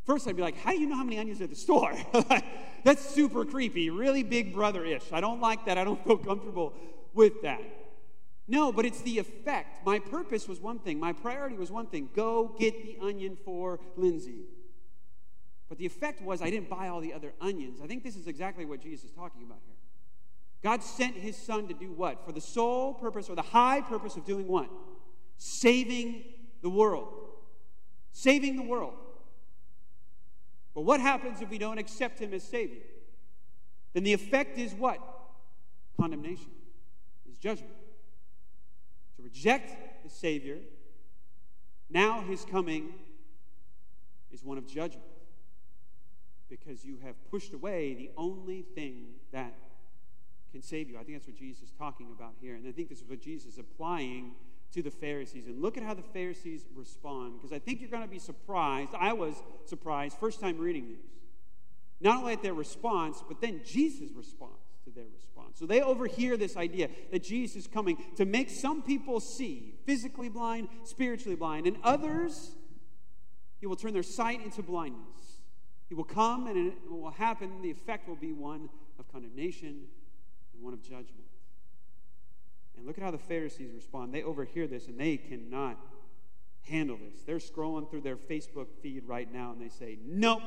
[0.05, 1.95] First, I'd be like, how do you know how many onions are at the store?
[2.85, 5.13] That's super creepy, really big brother ish.
[5.13, 5.79] I don't like that.
[5.79, 6.73] I don't feel comfortable
[7.13, 7.61] with that.
[8.47, 9.85] No, but it's the effect.
[9.87, 13.79] My purpose was one thing, my priority was one thing go get the onion for
[13.97, 14.47] Lindsay.
[15.69, 17.81] But the effect was I didn't buy all the other onions.
[17.81, 19.77] I think this is exactly what Jesus is talking about here.
[20.63, 22.25] God sent his son to do what?
[22.25, 24.69] For the sole purpose or the high purpose of doing what?
[25.39, 26.25] Saving
[26.63, 27.09] the world.
[28.13, 28.95] Saving the world.
[30.75, 32.83] But what happens if we don't accept him as Savior?
[33.93, 34.99] Then the effect is what?
[35.99, 36.51] Condemnation,
[37.29, 37.73] is judgment.
[39.17, 40.59] To reject the Savior,
[41.89, 42.95] now his coming
[44.31, 45.05] is one of judgment
[46.49, 49.55] because you have pushed away the only thing that
[50.51, 50.97] can save you.
[50.99, 52.55] I think that's what Jesus is talking about here.
[52.55, 54.33] And I think this is what Jesus is applying
[54.73, 55.47] to the Pharisees.
[55.47, 58.91] And look at how the Pharisees respond, because I think you're going to be surprised.
[58.99, 59.35] I was
[59.67, 60.99] surprised first time reading these.
[62.01, 65.59] Not only at their response, but then Jesus' response to their response.
[65.59, 70.29] So they overhear this idea that Jesus is coming to make some people see, physically
[70.29, 72.53] blind, spiritually blind, and others,
[73.61, 75.41] he will turn their sight into blindness.
[75.89, 77.61] He will come and it will happen.
[77.61, 79.83] The effect will be one of condemnation
[80.61, 81.25] and one of judgment.
[82.77, 84.13] And look at how the Pharisees respond.
[84.13, 85.79] They overhear this and they cannot
[86.69, 87.23] handle this.
[87.27, 90.43] They're scrolling through their Facebook feed right now and they say, Nope.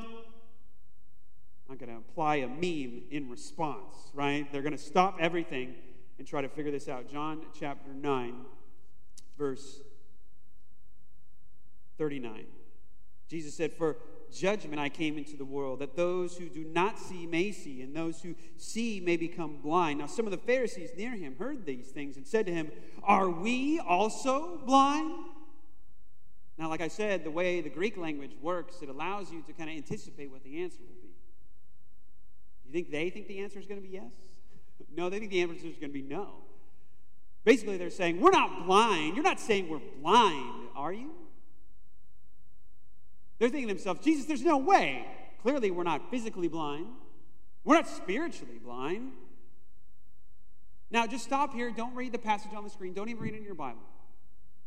[1.68, 4.50] I'm going to apply a meme in response, right?
[4.52, 5.74] They're going to stop everything
[6.18, 7.10] and try to figure this out.
[7.10, 8.34] John chapter 9,
[9.38, 9.80] verse
[11.96, 12.44] 39.
[13.28, 13.96] Jesus said, For
[14.34, 17.94] judgment I came into the world, that those who do not see may see, and
[17.94, 20.00] those who see may become blind.
[20.00, 22.70] Now, some of the Pharisees near him heard these things and said to him,
[23.02, 25.12] Are we also blind?
[26.58, 29.70] Now, like I said, the way the Greek language works, it allows you to kind
[29.70, 31.08] of anticipate what the answer will be.
[32.62, 34.12] Do you think they think the answer is going to be yes?
[34.96, 36.28] no, they think the answer is going to be no.
[37.44, 39.16] Basically, they're saying, We're not blind.
[39.16, 41.10] You're not saying we're blind, are you?
[43.38, 45.06] They're thinking to themselves, Jesus, there's no way.
[45.42, 46.86] Clearly, we're not physically blind,
[47.64, 49.12] we're not spiritually blind.
[50.90, 51.72] Now, just stop here.
[51.72, 52.92] Don't read the passage on the screen.
[52.92, 53.80] Don't even read it in your Bible.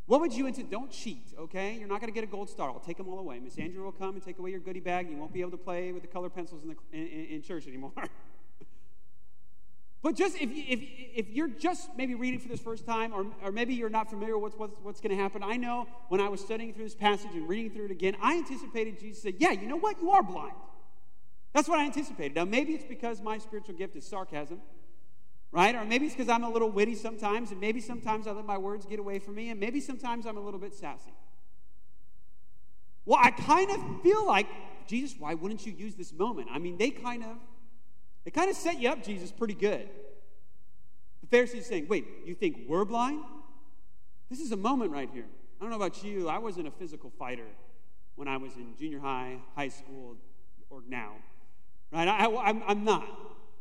[0.07, 0.63] What would you into?
[0.63, 1.73] Don't cheat, okay?
[1.73, 2.69] You're not going to get a gold star.
[2.69, 3.39] I'll take them all away.
[3.39, 5.57] Miss Andrea will come and take away your goodie bag, you won't be able to
[5.57, 7.91] play with the color pencils in, the, in, in church anymore.
[10.03, 10.79] But just if, if,
[11.15, 14.37] if you're just maybe reading for this first time, or, or maybe you're not familiar
[14.37, 17.31] with what's, what's going to happen, I know when I was studying through this passage
[17.33, 19.99] and reading through it again, I anticipated Jesus said, Yeah, you know what?
[19.99, 20.53] You are blind.
[21.53, 22.35] That's what I anticipated.
[22.35, 24.61] Now, maybe it's because my spiritual gift is sarcasm,
[25.51, 25.73] right?
[25.73, 28.59] Or maybe it's because I'm a little witty sometimes, and maybe sometimes I let my
[28.59, 31.13] words get away from me, and maybe sometimes I'm a little bit sassy.
[33.05, 34.47] Well, I kind of feel like,
[34.85, 36.49] Jesus, why wouldn't you use this moment?
[36.51, 37.37] I mean, they kind of
[38.27, 39.87] it kind of set you up, Jesus, pretty good.
[41.21, 43.23] The Pharisees saying, Wait, you think we're blind?
[44.29, 45.23] This is a moment right here.
[45.23, 47.47] I don't know about you, I wasn't a physical fighter
[48.15, 50.17] when I was in junior high, high school,
[50.69, 51.13] or now.
[51.89, 52.05] Right?
[52.05, 53.07] I, am not.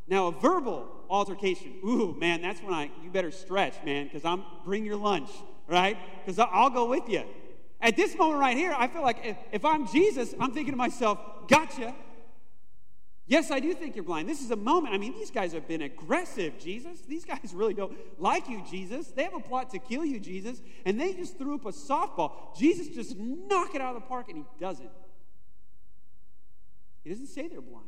[0.05, 4.43] Now, a verbal altercation, ooh, man, that's when I, you better stretch, man, because I'm,
[4.65, 5.29] bring your lunch,
[5.69, 5.97] right?
[6.25, 7.23] Because I'll go with you.
[7.79, 10.77] At this moment right here, I feel like if, if I'm Jesus, I'm thinking to
[10.77, 11.95] myself, gotcha.
[13.29, 14.29] Yes, I do think you're blind.
[14.29, 14.95] This is a moment.
[14.95, 17.01] I mean, these guys have been aggressive, Jesus.
[17.01, 19.07] These guys really don't like you, Jesus.
[19.07, 20.61] They have a plot to kill you, Jesus.
[20.85, 22.57] And they just threw up a softball.
[22.57, 24.89] Jesus just knock it out of the park, and he doesn't.
[27.03, 27.85] He doesn't say they're blind.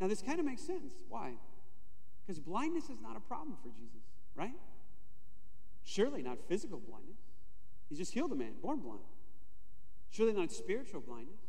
[0.00, 0.92] Now, this kind of makes sense.
[1.08, 1.32] Why?
[2.24, 4.02] Because blindness is not a problem for Jesus,
[4.36, 4.54] right?
[5.82, 7.18] Surely not physical blindness.
[7.88, 9.02] He just healed a man, born blind.
[10.10, 11.40] Surely not spiritual blindness.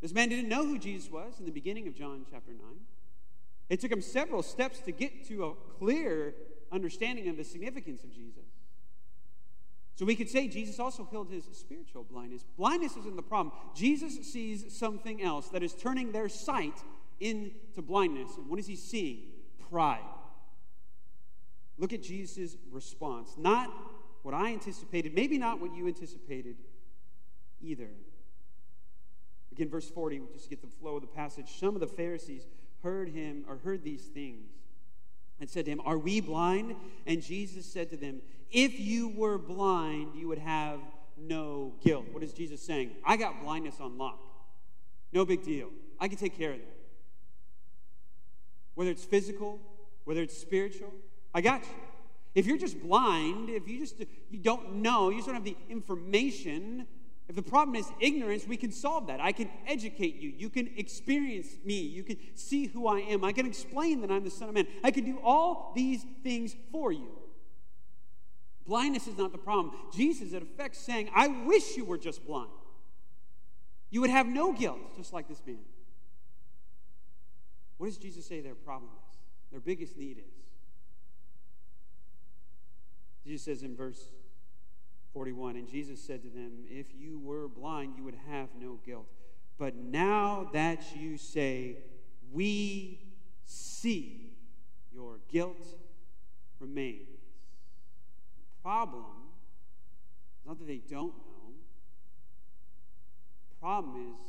[0.00, 2.60] This man didn't know who Jesus was in the beginning of John chapter 9.
[3.68, 6.34] It took him several steps to get to a clear
[6.72, 8.44] understanding of the significance of Jesus.
[9.96, 12.44] So we could say Jesus also healed his spiritual blindness.
[12.56, 13.52] Blindness isn't the problem.
[13.74, 16.78] Jesus sees something else that is turning their sight
[17.18, 18.36] into blindness.
[18.36, 19.22] And what is he seeing?
[19.68, 20.04] Pride.
[21.78, 23.34] Look at Jesus' response.
[23.36, 23.70] Not
[24.22, 26.56] what I anticipated, maybe not what you anticipated
[27.60, 27.90] either.
[29.58, 31.58] Again, verse 40, just to get the flow of the passage.
[31.58, 32.46] Some of the Pharisees
[32.84, 34.52] heard him or heard these things
[35.40, 36.76] and said to him, Are we blind?
[37.08, 38.20] And Jesus said to them,
[38.52, 40.78] If you were blind, you would have
[41.16, 42.04] no guilt.
[42.12, 42.92] What is Jesus saying?
[43.04, 44.20] I got blindness on lock.
[45.12, 45.70] No big deal.
[45.98, 46.76] I can take care of that.
[48.76, 49.58] Whether it's physical,
[50.04, 50.92] whether it's spiritual,
[51.34, 51.74] I got you.
[52.36, 53.96] If you're just blind, if you just
[54.30, 56.86] you don't know, you just don't have the information,
[57.28, 59.20] if the problem is ignorance, we can solve that.
[59.20, 60.32] I can educate you.
[60.36, 61.78] You can experience me.
[61.78, 63.22] You can see who I am.
[63.22, 64.66] I can explain that I'm the Son of Man.
[64.82, 67.10] I can do all these things for you.
[68.66, 69.74] Blindness is not the problem.
[69.94, 72.50] Jesus, in effect, saying, I wish you were just blind.
[73.90, 75.58] You would have no guilt, just like this man.
[77.76, 79.18] What does Jesus say their problem is?
[79.50, 80.24] Their biggest need is?
[83.24, 84.02] Jesus says in verse
[85.12, 89.06] 41 And Jesus said to them, If you were blind, you would have no guilt.
[89.58, 91.78] But now that you say,
[92.32, 93.00] We
[93.44, 94.34] see,
[94.92, 95.66] your guilt
[96.60, 97.08] remains.
[97.08, 99.04] The problem
[100.40, 101.52] is not that they don't know,
[103.50, 104.26] the problem is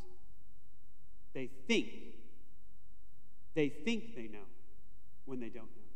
[1.34, 1.88] they think.
[3.56, 4.48] They think they know
[5.26, 5.88] when they don't know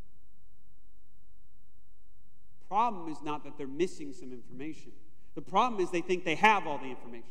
[2.70, 4.92] problem is not that they're missing some information.
[5.36, 7.30] The problem is they think they have all the information.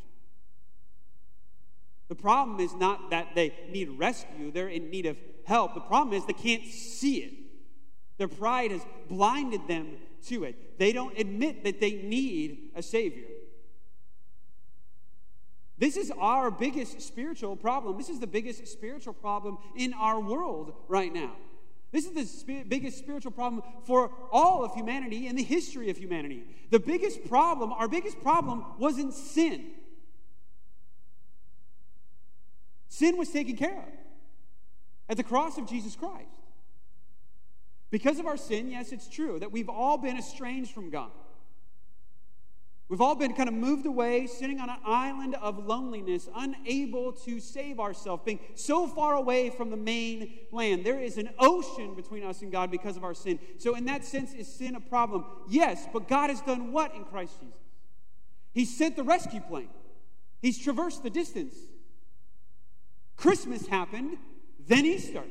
[2.08, 5.74] The problem is not that they need rescue, they're in need of help.
[5.74, 7.32] The problem is they can't see it.
[8.18, 10.78] Their pride has blinded them to it.
[10.78, 13.24] They don't admit that they need a Savior.
[15.78, 17.96] This is our biggest spiritual problem.
[17.98, 21.32] This is the biggest spiritual problem in our world right now.
[21.92, 25.98] This is the sp- biggest spiritual problem for all of humanity in the history of
[25.98, 26.42] humanity.
[26.70, 29.66] The biggest problem, our biggest problem, wasn't sin.
[32.88, 33.92] Sin was taken care of
[35.08, 36.28] at the cross of Jesus Christ.
[37.90, 41.10] Because of our sin, yes, it's true that we've all been estranged from God.
[42.92, 47.40] We've all been kind of moved away, sitting on an island of loneliness, unable to
[47.40, 50.84] save ourselves, being so far away from the main land.
[50.84, 53.38] There is an ocean between us and God because of our sin.
[53.56, 55.24] So, in that sense, is sin a problem?
[55.48, 57.56] Yes, but God has done what in Christ Jesus?
[58.52, 59.70] He sent the rescue plane,
[60.42, 61.54] He's traversed the distance.
[63.16, 64.18] Christmas happened,
[64.66, 65.24] then Easter.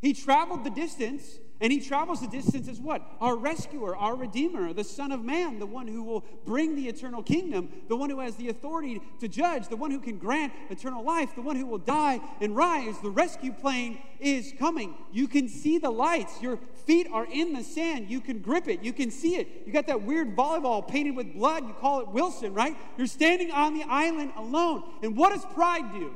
[0.00, 3.02] He traveled the distance and he travels the distance as what?
[3.20, 7.22] Our rescuer, our redeemer, the Son of Man, the one who will bring the eternal
[7.22, 11.04] kingdom, the one who has the authority to judge, the one who can grant eternal
[11.04, 12.98] life, the one who will die and rise.
[13.00, 14.94] The rescue plane is coming.
[15.12, 16.42] You can see the lights.
[16.42, 18.10] Your feet are in the sand.
[18.10, 18.82] You can grip it.
[18.82, 19.48] You can see it.
[19.64, 21.66] You got that weird volleyball painted with blood.
[21.66, 22.76] You call it Wilson, right?
[22.98, 24.82] You're standing on the island alone.
[25.04, 26.14] And what does pride do?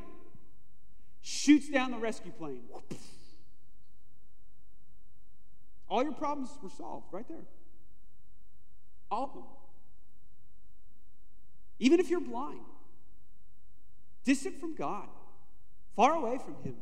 [1.22, 2.62] Shoots down the rescue plane.
[5.88, 7.46] All your problems were solved right there.
[9.11, 9.44] All of them.
[11.79, 12.61] Even if you're blind,
[14.24, 15.09] distant from God,
[15.96, 16.77] far away from Him,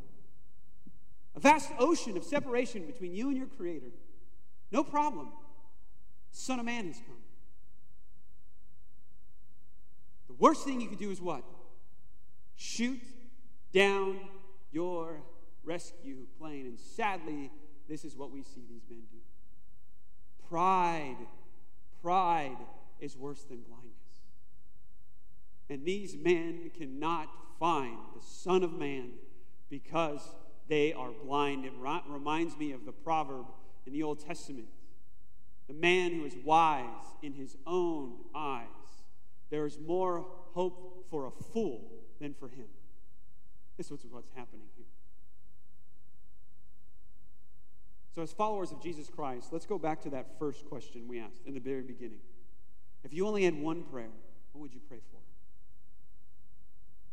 [1.35, 3.93] a vast ocean of separation between you and your Creator,
[4.73, 5.29] no problem.
[6.33, 7.17] Son of Man has come.
[10.29, 11.45] The worst thing you could do is what?
[12.57, 13.01] Shoot
[13.73, 14.19] down
[14.73, 15.21] your
[15.63, 16.67] rescue plane.
[16.67, 17.51] And sadly,
[17.89, 19.19] this is what we see these men do.
[20.49, 21.17] Pride,
[22.03, 22.57] pride
[23.01, 23.93] is worse than blindness.
[25.69, 29.11] And these men cannot find the Son of Man
[29.69, 30.21] because
[30.69, 31.65] they are blind.
[31.65, 31.73] It
[32.09, 33.47] reminds me of the proverb
[33.87, 34.69] in the Old Testament
[35.67, 38.67] the man who is wise in his own eyes.
[39.51, 42.67] There is more hope for a fool than for him.
[43.77, 44.87] This is what's happening here.
[48.17, 51.43] So, as followers of Jesus Christ, let's go back to that first question we asked
[51.45, 52.21] in the very beginning.
[53.05, 54.09] If you only had one prayer,
[54.53, 55.19] what would you pray for?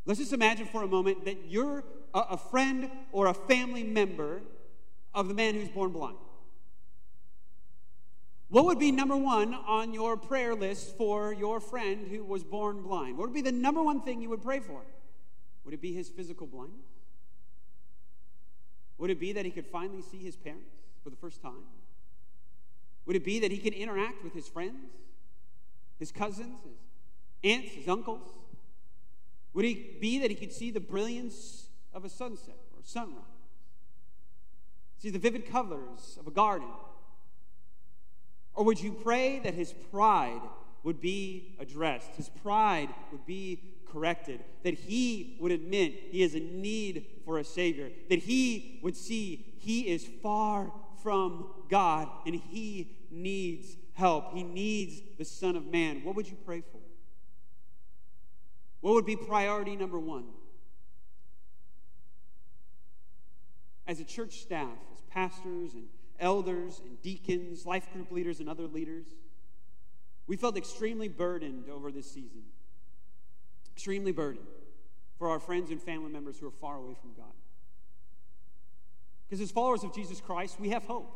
[0.06, 1.84] Let's just imagine for a moment that you're
[2.14, 4.44] a, friend or a family member
[5.14, 6.16] of the man who's born blind.
[8.48, 12.82] What would be number one on your prayer list for your friend who was born
[12.82, 13.18] blind?
[13.18, 14.80] What would be the number one thing you would pray for?
[15.66, 16.88] Would it be his physical blindness?
[19.00, 20.83] Would it be that he could finally see his parents?
[21.04, 21.64] For the first time?
[23.06, 24.92] Would it be that he can interact with his friends,
[26.00, 28.30] his cousins, his aunts, his uncles?
[29.54, 33.20] Would it be that he could see the brilliance of a sunset or sunrise?
[34.98, 36.70] See the vivid colors of a garden?
[38.54, 40.42] Or would you pray that his pride
[40.84, 46.40] would be addressed, his pride would be corrected, that he would admit he has a
[46.40, 50.72] need for a Savior, that he would see he is far
[51.04, 54.34] from God and he needs help.
[54.34, 56.04] He needs the Son of Man.
[56.04, 56.80] What would you pray for?
[58.82, 60.26] What would be priority number one?
[63.86, 65.88] As a church staff, as pastors and
[66.20, 69.06] elders and deacons, life group leaders, and other leaders,
[70.26, 72.44] we felt extremely burdened over this season.
[73.74, 74.48] Extremely burdened
[75.18, 77.34] for our friends and family members who are far away from God.
[79.34, 81.12] Because as followers of Jesus Christ, we have hope.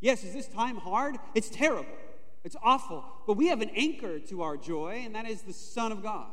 [0.00, 1.16] Yes, is this time hard?
[1.34, 1.96] It's terrible.
[2.44, 3.02] It's awful.
[3.26, 6.26] But we have an anchor to our joy, and that is the Son of God.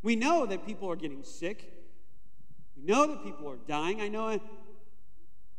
[0.00, 1.72] We know that people are getting sick.
[2.76, 4.00] We know that people are dying.
[4.00, 4.38] I know,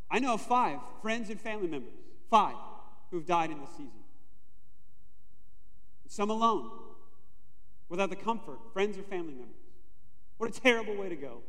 [0.09, 1.91] I know five friends and family members,
[2.29, 2.55] five,
[3.11, 3.91] who've died in this season.
[6.07, 6.71] Some alone,
[7.89, 9.68] without the comfort, friends or family members.
[10.39, 11.41] What a terrible way to go.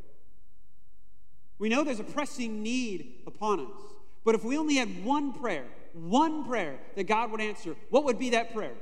[1.59, 3.81] We know there's a pressing need upon us.
[4.25, 5.65] But if we only had one prayer,
[5.95, 8.75] one prayer that God would answer, what would be that prayer?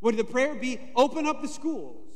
[0.00, 2.08] Would the prayer be open up the schools?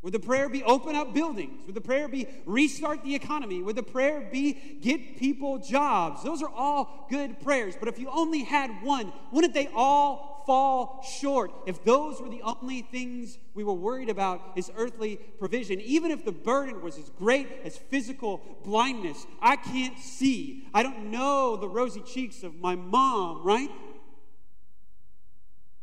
[0.00, 1.66] Would the prayer be open up buildings?
[1.66, 3.62] Would the prayer be restart the economy?
[3.62, 6.22] Would the prayer be get people jobs?
[6.22, 7.74] Those are all good prayers.
[7.78, 12.40] But if you only had one, wouldn't they all fall short if those were the
[12.40, 15.78] only things we were worried about is earthly provision?
[15.82, 20.66] Even if the burden was as great as physical blindness, I can't see.
[20.72, 23.70] I don't know the rosy cheeks of my mom, right?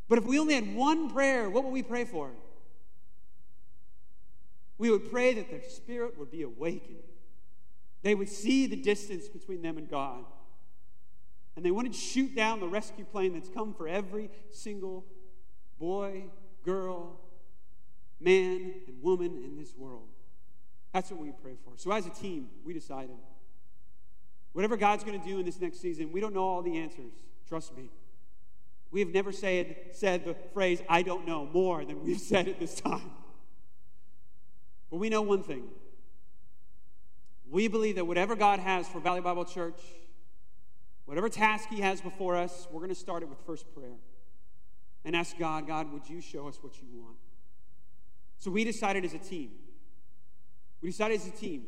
[0.10, 2.32] But if we only had one prayer, what would we pray for?
[4.80, 7.04] We would pray that their spirit would be awakened.
[8.02, 10.26] They would see the distance between them and God.
[11.56, 15.06] And they wouldn't shoot down the rescue plane that's come for every single
[15.80, 16.26] boy,
[16.64, 17.20] girl,
[18.20, 20.08] man, and woman in this world.
[20.94, 21.74] That's what we pray for.
[21.76, 23.16] So, as a team, we decided
[24.54, 27.12] whatever God's going to do in this next season, we don't know all the answers.
[27.48, 27.90] Trust me.
[28.92, 32.60] We have never said, said the phrase, I don't know, more than we've said at
[32.60, 33.12] this time.
[34.90, 35.66] But we know one thing.
[37.50, 39.82] We believe that whatever God has for Valley Bible Church,
[41.06, 43.96] whatever task He has before us, we're going to start it with first prayer
[45.04, 47.18] and ask God, God, would you show us what you want?
[48.38, 49.52] So we decided as a team.
[50.82, 51.66] We decided as a team.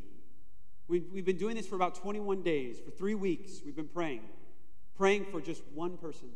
[0.86, 2.78] We, we've been doing this for about 21 days.
[2.78, 4.22] For three weeks, we've been praying,
[4.96, 6.28] praying for just one person.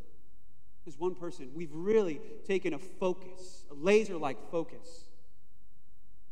[0.84, 1.50] Just one person.
[1.54, 5.04] We've really taken a focus, a laser like focus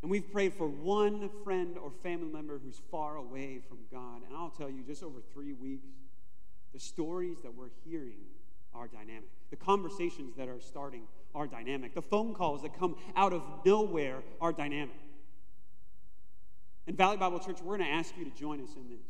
[0.03, 4.23] and we've prayed for one friend or family member who's far away from God.
[4.27, 5.89] And I'll tell you, just over three weeks,
[6.73, 8.19] the stories that we're hearing
[8.75, 9.29] are dynamic.
[9.51, 11.03] The conversations that are starting
[11.35, 11.95] are dynamic.
[11.95, 14.95] The phone calls that come out of nowhere are dynamic.
[16.87, 19.07] And Valley Bible Church, we're going to ask you to join us in this.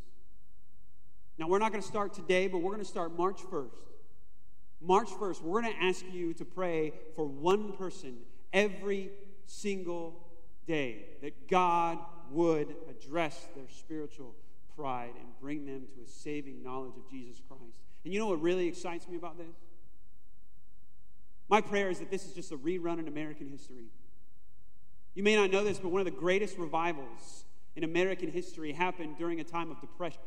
[1.39, 3.71] Now, we're not going to start today, but we're going to start March 1st.
[4.83, 8.17] March 1st, we're going to ask you to pray for one person
[8.53, 9.11] every
[9.47, 10.27] single
[10.67, 11.99] day that God
[12.31, 14.35] would address their spiritual
[14.77, 17.81] pride and bring them to a saving knowledge of Jesus Christ.
[18.05, 19.57] And you know what really excites me about this?
[21.49, 23.87] My prayer is that this is just a rerun in American history.
[25.15, 27.45] You may not know this, but one of the greatest revivals
[27.75, 30.21] in American history happened during a time of depression.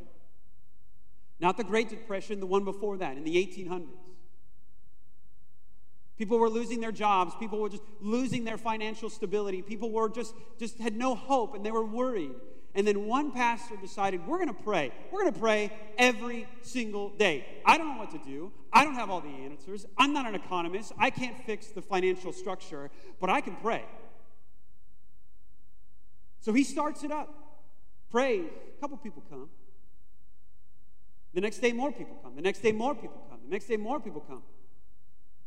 [1.39, 3.87] Not the Great Depression, the one before that, in the 1800s.
[6.17, 7.33] People were losing their jobs.
[7.39, 9.61] People were just losing their financial stability.
[9.61, 12.35] People were just, just had no hope and they were worried.
[12.75, 14.91] And then one pastor decided, we're going to pray.
[15.11, 17.45] We're going to pray every single day.
[17.65, 18.51] I don't know what to do.
[18.71, 19.85] I don't have all the answers.
[19.97, 20.91] I'm not an economist.
[20.97, 23.85] I can't fix the financial structure, but I can pray.
[26.41, 27.29] So he starts it up.
[28.09, 28.49] Prays.
[28.77, 29.49] A couple people come.
[31.33, 32.35] The next day, more people come.
[32.35, 33.39] The next day, more people come.
[33.45, 34.43] The next day, more people come.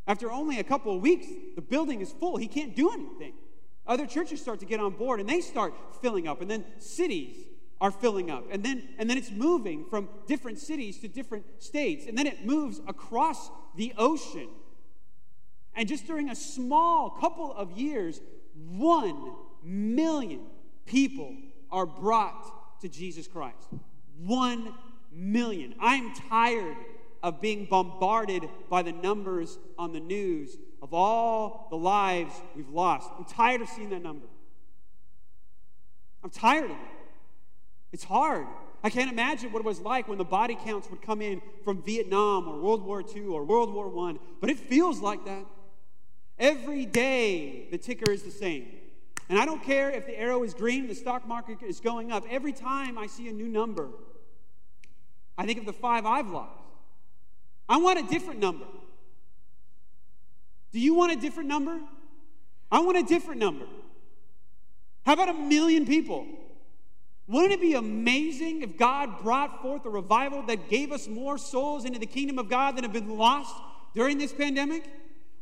[0.06, 2.36] After only a couple of weeks, the building is full.
[2.36, 3.34] He can't do anything.
[3.86, 6.40] Other churches start to get on board and they start filling up.
[6.40, 7.36] And then cities
[7.80, 8.44] are filling up.
[8.50, 12.06] And then, and then it's moving from different cities to different states.
[12.06, 14.48] And then it moves across the ocean.
[15.74, 18.20] And just during a small couple of years,
[18.54, 20.40] one million
[20.86, 21.36] people
[21.70, 23.68] are brought to Jesus Christ.
[24.18, 24.74] One
[25.12, 25.74] million.
[25.80, 26.76] I'm tired
[27.22, 33.10] of being bombarded by the numbers on the news of all the lives we've lost.
[33.18, 34.26] I'm tired of seeing that number.
[36.22, 36.76] I'm tired of it.
[37.92, 38.46] It's hard.
[38.82, 41.82] I can't imagine what it was like when the body counts would come in from
[41.82, 45.44] Vietnam or World War II or World War I, but it feels like that.
[46.38, 48.66] Every day, the ticker is the same.
[49.28, 52.24] And I don't care if the arrow is green, the stock market is going up.
[52.30, 53.88] Every time I see a new number,
[55.36, 56.60] I think of the five I've lost.
[57.68, 58.66] I want a different number.
[60.76, 61.80] Do you want a different number?
[62.70, 63.64] I want a different number.
[65.06, 66.26] How about a million people?
[67.26, 71.86] Wouldn't it be amazing if God brought forth a revival that gave us more souls
[71.86, 73.54] into the kingdom of God than have been lost
[73.94, 74.84] during this pandemic?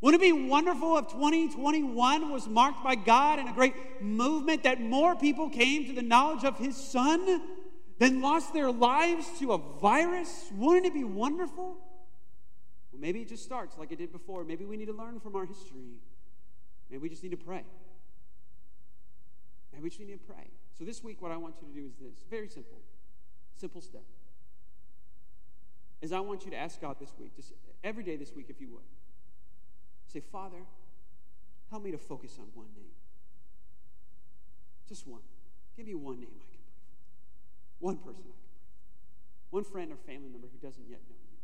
[0.00, 4.80] Wouldn't it be wonderful if 2021 was marked by God and a great movement that
[4.80, 7.42] more people came to the knowledge of His Son
[7.98, 10.52] than lost their lives to a virus?
[10.54, 11.76] Wouldn't it be wonderful?
[12.94, 14.44] Well, maybe it just starts like it did before.
[14.44, 15.98] Maybe we need to learn from our history.
[16.88, 17.64] Maybe we just need to pray.
[19.72, 20.46] Maybe we just need to pray.
[20.78, 22.78] So this week, what I want you to do is this very simple,
[23.56, 24.04] simple step.
[26.02, 28.60] Is I want you to ask God this week, just every day this week, if
[28.60, 28.84] you would,
[30.06, 30.62] say, Father,
[31.70, 32.94] help me to focus on one name.
[34.88, 35.22] Just one.
[35.76, 37.86] Give me one name I can pray for.
[37.86, 38.60] One person I can pray
[39.50, 39.56] for.
[39.56, 41.34] One friend or family member who doesn't yet know you.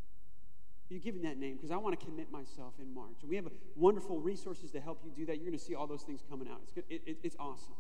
[0.91, 3.23] You give me that name because I want to commit myself in March.
[3.23, 5.37] And we have wonderful resources to help you do that.
[5.37, 6.59] You're going to see all those things coming out.
[6.65, 6.85] It's, good.
[6.91, 7.79] It, it, it's awesome.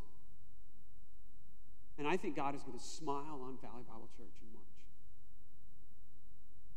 [1.98, 4.78] And I think God is going to smile on Valley Bible Church in March.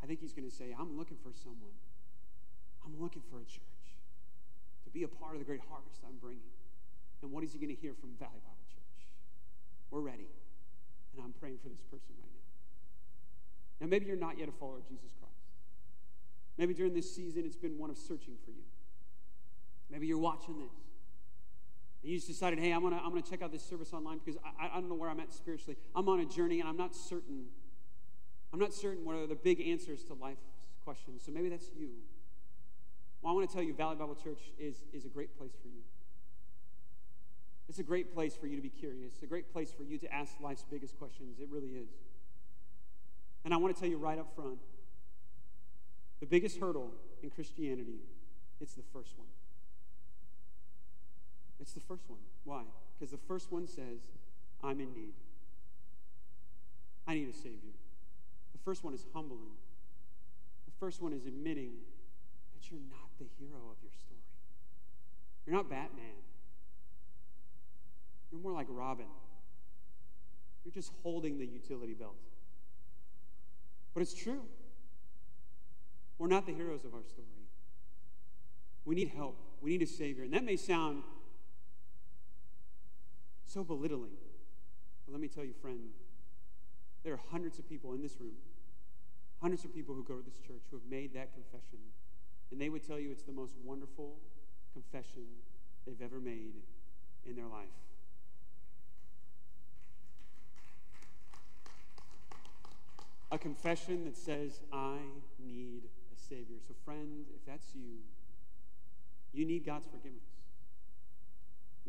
[0.01, 1.77] I think He's going to say, I'm looking for someone.
[2.83, 3.93] I'm looking for a church
[4.83, 6.51] to be a part of the great harvest I'm bringing.
[7.21, 9.05] And what is He going to hear from Valley Bible Church?
[9.91, 10.27] We're ready.
[11.13, 13.85] And I'm praying for this person right now.
[13.85, 15.22] Now, maybe you're not yet a follower of Jesus Christ.
[16.57, 18.63] Maybe during this season it's been one of searching for you.
[19.89, 20.73] Maybe you're watching this
[22.03, 24.19] and you just decided, hey, I'm going to I'm gonna check out this service online
[24.23, 25.77] because I, I don't know where I'm at spiritually.
[25.95, 27.45] I'm on a journey and I'm not certain.
[28.51, 30.43] I'm not certain what are the big answers to life's
[30.83, 31.23] questions.
[31.25, 31.89] So maybe that's you.
[33.21, 35.69] Well, I want to tell you, Valley Bible Church is, is a great place for
[35.69, 35.81] you.
[37.69, 39.97] It's a great place for you to be curious, It's a great place for you
[39.99, 41.39] to ask life's biggest questions.
[41.39, 41.87] It really is.
[43.45, 44.59] And I want to tell you right up front
[46.23, 46.89] the biggest hurdle
[47.21, 47.99] in Christianity,
[48.61, 49.27] it's the first one.
[51.59, 52.21] It's the first one.
[52.45, 52.61] Why?
[52.97, 53.99] Because the first one says,
[54.63, 55.11] I'm in need.
[57.05, 57.75] I need a Savior.
[58.53, 59.51] The first one is humbling.
[60.65, 61.73] The first one is admitting
[62.53, 64.21] that you're not the hero of your story.
[65.45, 66.23] You're not Batman.
[68.31, 69.07] You're more like Robin.
[70.63, 72.15] You're just holding the utility belt.
[73.93, 74.43] But it's true.
[76.17, 77.27] We're not the heroes of our story.
[78.85, 79.37] We need help.
[79.61, 80.23] We need a Savior.
[80.23, 81.03] And that may sound
[83.45, 84.11] so belittling.
[85.05, 85.79] But let me tell you, friend,
[87.03, 88.35] there are hundreds of people in this room,
[89.41, 91.79] hundreds of people who go to this church who have made that confession.
[92.51, 94.15] And they would tell you it's the most wonderful
[94.73, 95.23] confession
[95.85, 96.53] they've ever made
[97.25, 97.67] in their life.
[103.31, 104.97] A confession that says, I
[105.43, 105.81] need
[106.33, 106.57] Savior.
[106.67, 107.99] So, friend, if that's you,
[109.33, 110.23] you need God's forgiveness.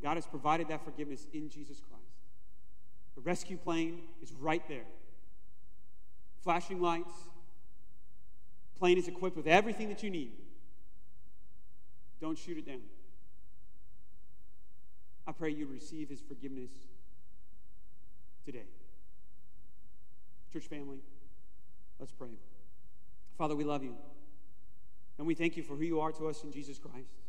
[0.02, 2.04] God has provided that forgiveness in Jesus Christ.
[3.14, 4.84] The rescue plane is right there.
[6.42, 7.14] Flashing lights.
[8.78, 10.32] Plane is equipped with everything that you need.
[12.20, 12.82] Don't shoot it down.
[15.26, 16.70] I pray you receive his forgiveness
[18.44, 18.66] today.
[20.52, 20.98] Church family,
[21.98, 22.28] let's pray.
[23.38, 23.96] Father, we love you.
[25.18, 27.20] And we thank you for who you are to us in Jesus Christ.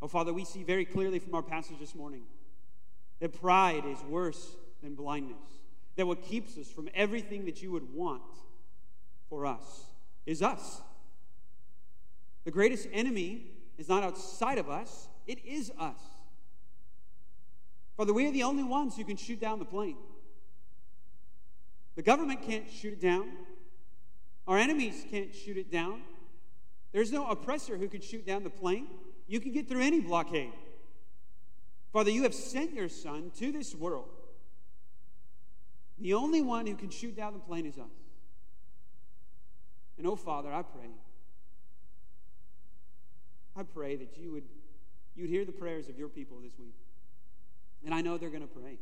[0.00, 2.22] Oh, Father, we see very clearly from our passage this morning
[3.20, 5.36] that pride is worse than blindness.
[5.96, 8.22] That what keeps us from everything that you would want
[9.28, 9.86] for us
[10.26, 10.80] is us.
[12.44, 13.42] The greatest enemy
[13.76, 15.98] is not outside of us, it is us.
[17.96, 19.96] Father, we are the only ones who can shoot down the plane.
[21.96, 23.28] The government can't shoot it down.
[24.46, 26.02] Our enemies can't shoot it down.
[26.92, 28.86] There's no oppressor who can shoot down the plane.
[29.26, 30.52] You can get through any blockade.
[31.92, 34.08] Father, you have sent your son to this world.
[35.98, 37.86] The only one who can shoot down the plane is us.
[39.96, 40.90] And oh, Father, I pray.
[43.56, 44.44] I pray that you would
[45.16, 46.76] you'd hear the prayers of your people this week.
[47.84, 48.78] And I know they're going to pray.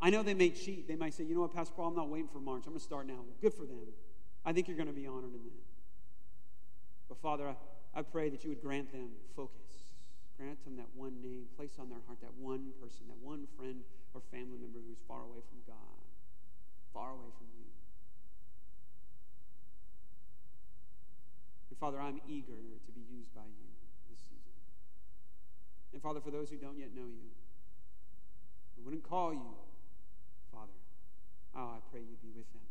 [0.00, 0.88] I know they may cheat.
[0.88, 2.64] They might say, you know what, Pastor Paul, I'm not waiting for March.
[2.66, 3.20] I'm going to start now.
[3.40, 3.78] Good for them.
[4.44, 5.71] I think you're going to be honored in that.
[7.12, 9.92] But Father, I, I pray that you would grant them focus.
[10.38, 11.44] Grant them that one name.
[11.60, 13.84] Place on their heart that one person, that one friend
[14.14, 16.00] or family member who's far away from God,
[16.94, 17.68] far away from you.
[21.68, 23.68] And Father, I'm eager to be used by you
[24.08, 24.56] this season.
[25.92, 27.28] And Father, for those who don't yet know you,
[28.72, 29.52] who wouldn't call you,
[30.50, 30.80] Father,
[31.60, 32.64] oh, I pray you'd be with them.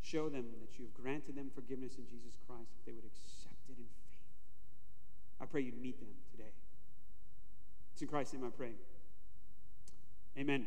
[0.00, 3.39] Show them that you have granted them forgiveness in Jesus Christ if they would accept.
[5.40, 6.50] I pray you'd meet them today.
[7.92, 8.72] It's in Christ's name I pray.
[10.38, 10.66] Amen.